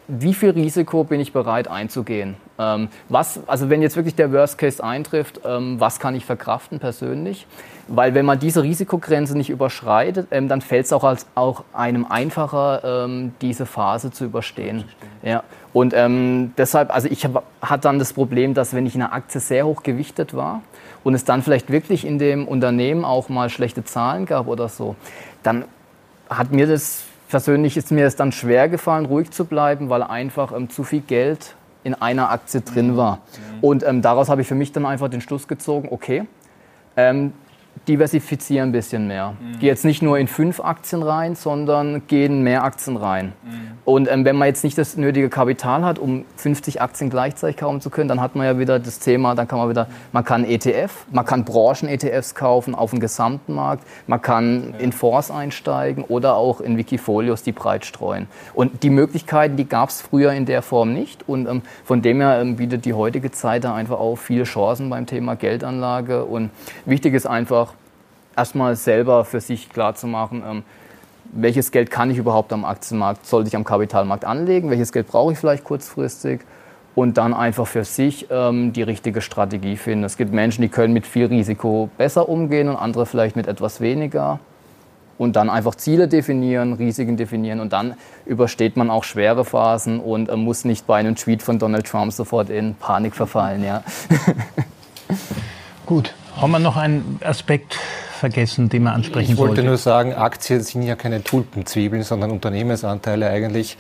[0.09, 2.37] wie viel Risiko bin ich bereit einzugehen?
[2.59, 6.81] Ähm, was, also wenn jetzt wirklich der Worst Case eintrifft, ähm, was kann ich verkraften
[6.81, 7.47] persönlich?
[7.89, 12.07] Weil wenn man diese Risikogrenze nicht überschreitet, ähm, dann fällt es auch, als, auch einem
[12.07, 14.85] einfacher, ähm, diese Phase zu überstehen.
[15.23, 15.45] Ja.
[15.75, 17.29] Und ähm, deshalb, also ich
[17.61, 20.63] hatte dann das Problem, dass wenn ich in einer Aktie sehr hoch gewichtet war
[21.05, 24.97] und es dann vielleicht wirklich in dem Unternehmen auch mal schlechte Zahlen gab oder so,
[25.43, 25.67] dann
[26.31, 30.53] hat mir das persönlich ist mir es dann schwer gefallen, ruhig zu bleiben, weil einfach
[30.53, 31.55] ähm, zu viel Geld
[31.85, 33.17] in einer Aktie drin war.
[33.17, 33.59] Mhm.
[33.61, 36.25] Und ähm, daraus habe ich für mich dann einfach den Schluss gezogen, okay,
[36.97, 37.33] ähm,
[37.87, 39.35] diversifiziere ein bisschen mehr.
[39.41, 39.59] Mhm.
[39.59, 43.33] Gehe jetzt nicht nur in fünf Aktien rein, sondern gehe in mehr Aktien rein.
[43.45, 43.51] Mhm.
[43.85, 47.81] Und ähm, wenn man jetzt nicht das nötige Kapital hat, um 50 Aktien gleichzeitig kaufen
[47.81, 50.45] zu können, dann hat man ja wieder das Thema, dann kann man wieder, man kann
[50.45, 54.79] ETF, man kann Branchen-ETFs kaufen auf dem gesamten Markt, man kann ja.
[54.81, 58.27] in Fonds einsteigen oder auch in Wikifolios die breit streuen.
[58.55, 61.29] Und die Möglichkeiten, die gab es früher in der Form nicht.
[61.29, 64.91] Und ähm, von dem her ähm, bietet die heutige Zeit da einfach auch viele Chancen
[64.91, 66.25] beim Thema Geldanlage.
[66.25, 66.51] Und
[66.85, 67.68] wichtig ist einfach,
[68.39, 70.63] erstmal selber für sich klar zu machen, ähm,
[71.33, 75.33] welches Geld kann ich überhaupt am Aktienmarkt, sollte ich am Kapitalmarkt anlegen, welches Geld brauche
[75.33, 76.41] ich vielleicht kurzfristig
[76.95, 80.05] und dann einfach für sich ähm, die richtige Strategie finden.
[80.05, 83.81] Es gibt Menschen, die können mit viel Risiko besser umgehen und andere vielleicht mit etwas
[83.81, 84.41] weniger.
[85.19, 90.29] Und dann einfach Ziele definieren, Risiken definieren und dann übersteht man auch schwere Phasen und
[90.29, 93.65] äh, muss nicht bei einem Tweet von Donald Trump sofort in Panik verfallen.
[93.65, 93.83] Ja.
[95.87, 97.79] Gut, haben wir noch einen Aspekt
[98.19, 99.69] vergessen, den man ansprechen Ich wollte sollte?
[99.69, 103.77] nur sagen, Aktien sind ja keine Tulpenzwiebeln, sondern Unternehmensanteile eigentlich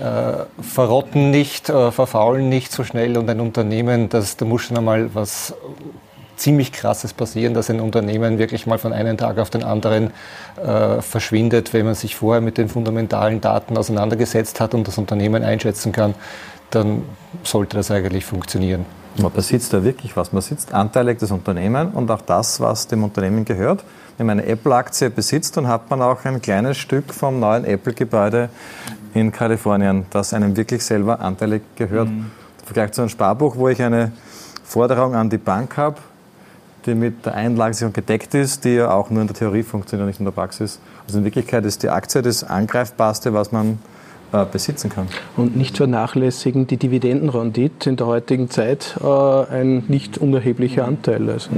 [0.00, 4.76] äh, verrotten nicht, äh, verfaulen nicht so schnell und ein Unternehmen, das, da muss schon
[4.76, 5.54] einmal was
[6.36, 10.10] ziemlich krasses passieren, dass ein Unternehmen wirklich mal von einem Tag auf den anderen
[10.62, 15.42] äh, verschwindet, wenn man sich vorher mit den fundamentalen Daten auseinandergesetzt hat und das Unternehmen
[15.42, 16.14] einschätzen kann,
[16.70, 17.02] dann
[17.42, 18.84] sollte das eigentlich funktionieren.
[19.18, 20.32] Man besitzt da wirklich was.
[20.32, 23.82] Man besitzt anteilig das Unternehmen und auch das, was dem Unternehmen gehört.
[24.18, 28.50] Wenn man eine Apple-Aktie besitzt, dann hat man auch ein kleines Stück vom neuen Apple-Gebäude
[29.14, 32.08] in Kalifornien, das einem wirklich selber anteilig gehört.
[32.08, 32.30] Mhm.
[32.60, 34.12] Im Vergleich zu einem Sparbuch, wo ich eine
[34.64, 35.96] Forderung an die Bank habe,
[36.84, 40.18] die mit der Einlagensicherung gedeckt ist, die ja auch nur in der Theorie funktioniert, nicht
[40.18, 40.78] in der Praxis.
[41.06, 43.78] Also in Wirklichkeit ist die Aktie das angreifbarste, was man
[44.52, 45.08] besitzen kann.
[45.36, 51.28] Und nicht vernachlässigen die Dividendenrendite in der heutigen Zeit äh, ein nicht unerheblicher Anteil.
[51.30, 51.50] Also.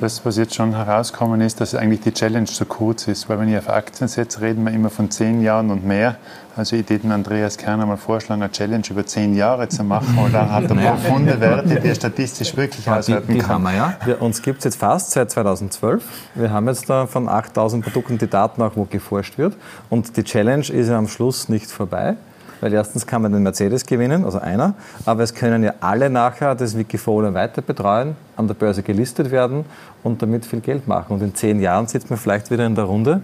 [0.00, 3.50] Das, was jetzt schon herauskommen ist, dass eigentlich die Challenge zu kurz ist, weil wenn
[3.50, 6.16] ich auf Aktien setze, reden wir immer von zehn Jahren und mehr.
[6.56, 10.32] Also ich würde Andreas Kerner mal vorschlagen, eine Challenge über zehn Jahre zu machen und
[10.32, 13.62] dann hat er profunde Werte, die er statistisch wirklich ja, auswerten die, die kann.
[13.62, 13.94] Wir, ja.
[14.06, 16.02] Wir, uns gibt es jetzt fast seit 2012.
[16.34, 19.54] Wir haben jetzt da von 8000 Produkten die Daten auch, wo geforscht wird.
[19.90, 22.16] Und die Challenge ist ja am Schluss nicht vorbei.
[22.60, 24.74] Weil erstens kann man den Mercedes gewinnen, also einer,
[25.06, 29.64] aber es können ja alle nachher das Wikifolio weiter betreuen, an der Börse gelistet werden
[30.02, 31.14] und damit viel Geld machen.
[31.14, 33.22] Und in zehn Jahren sitzt man vielleicht wieder in der Runde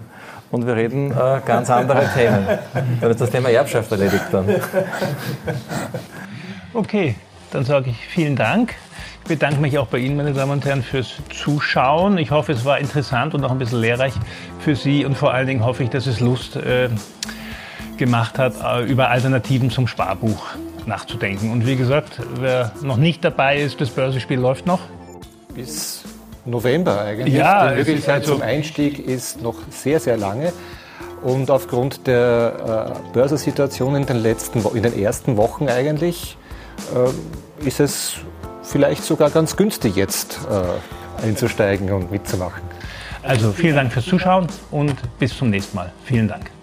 [0.49, 2.47] und wir reden äh, ganz andere Themen.
[3.01, 4.47] Dann ist das Thema Erbschaft erledigt dann.
[6.73, 7.15] Okay,
[7.51, 8.75] dann sage ich vielen Dank.
[9.23, 12.17] Ich bedanke mich auch bei Ihnen, meine Damen und Herren, fürs Zuschauen.
[12.17, 14.13] Ich hoffe, es war interessant und auch ein bisschen lehrreich
[14.59, 16.89] für Sie und vor allen Dingen hoffe ich, dass es Lust äh,
[17.97, 20.45] gemacht hat, äh, über Alternativen zum Sparbuch
[20.85, 21.51] nachzudenken.
[21.51, 24.79] Und wie gesagt, wer noch nicht dabei ist, das Börsenspiel läuft noch.
[25.53, 26.03] Bis
[26.45, 27.33] November eigentlich.
[27.33, 30.53] Ja, die Möglichkeit also zum Einstieg ist noch sehr, sehr lange.
[31.23, 36.37] Und aufgrund der äh, Börsensituation in den, letzten, in den ersten Wochen eigentlich
[36.95, 38.17] äh, ist es
[38.61, 42.61] vielleicht sogar ganz günstig jetzt äh, einzusteigen und mitzumachen.
[43.23, 45.91] Also vielen Dank fürs Zuschauen und bis zum nächsten Mal.
[46.05, 46.56] Vielen Dank.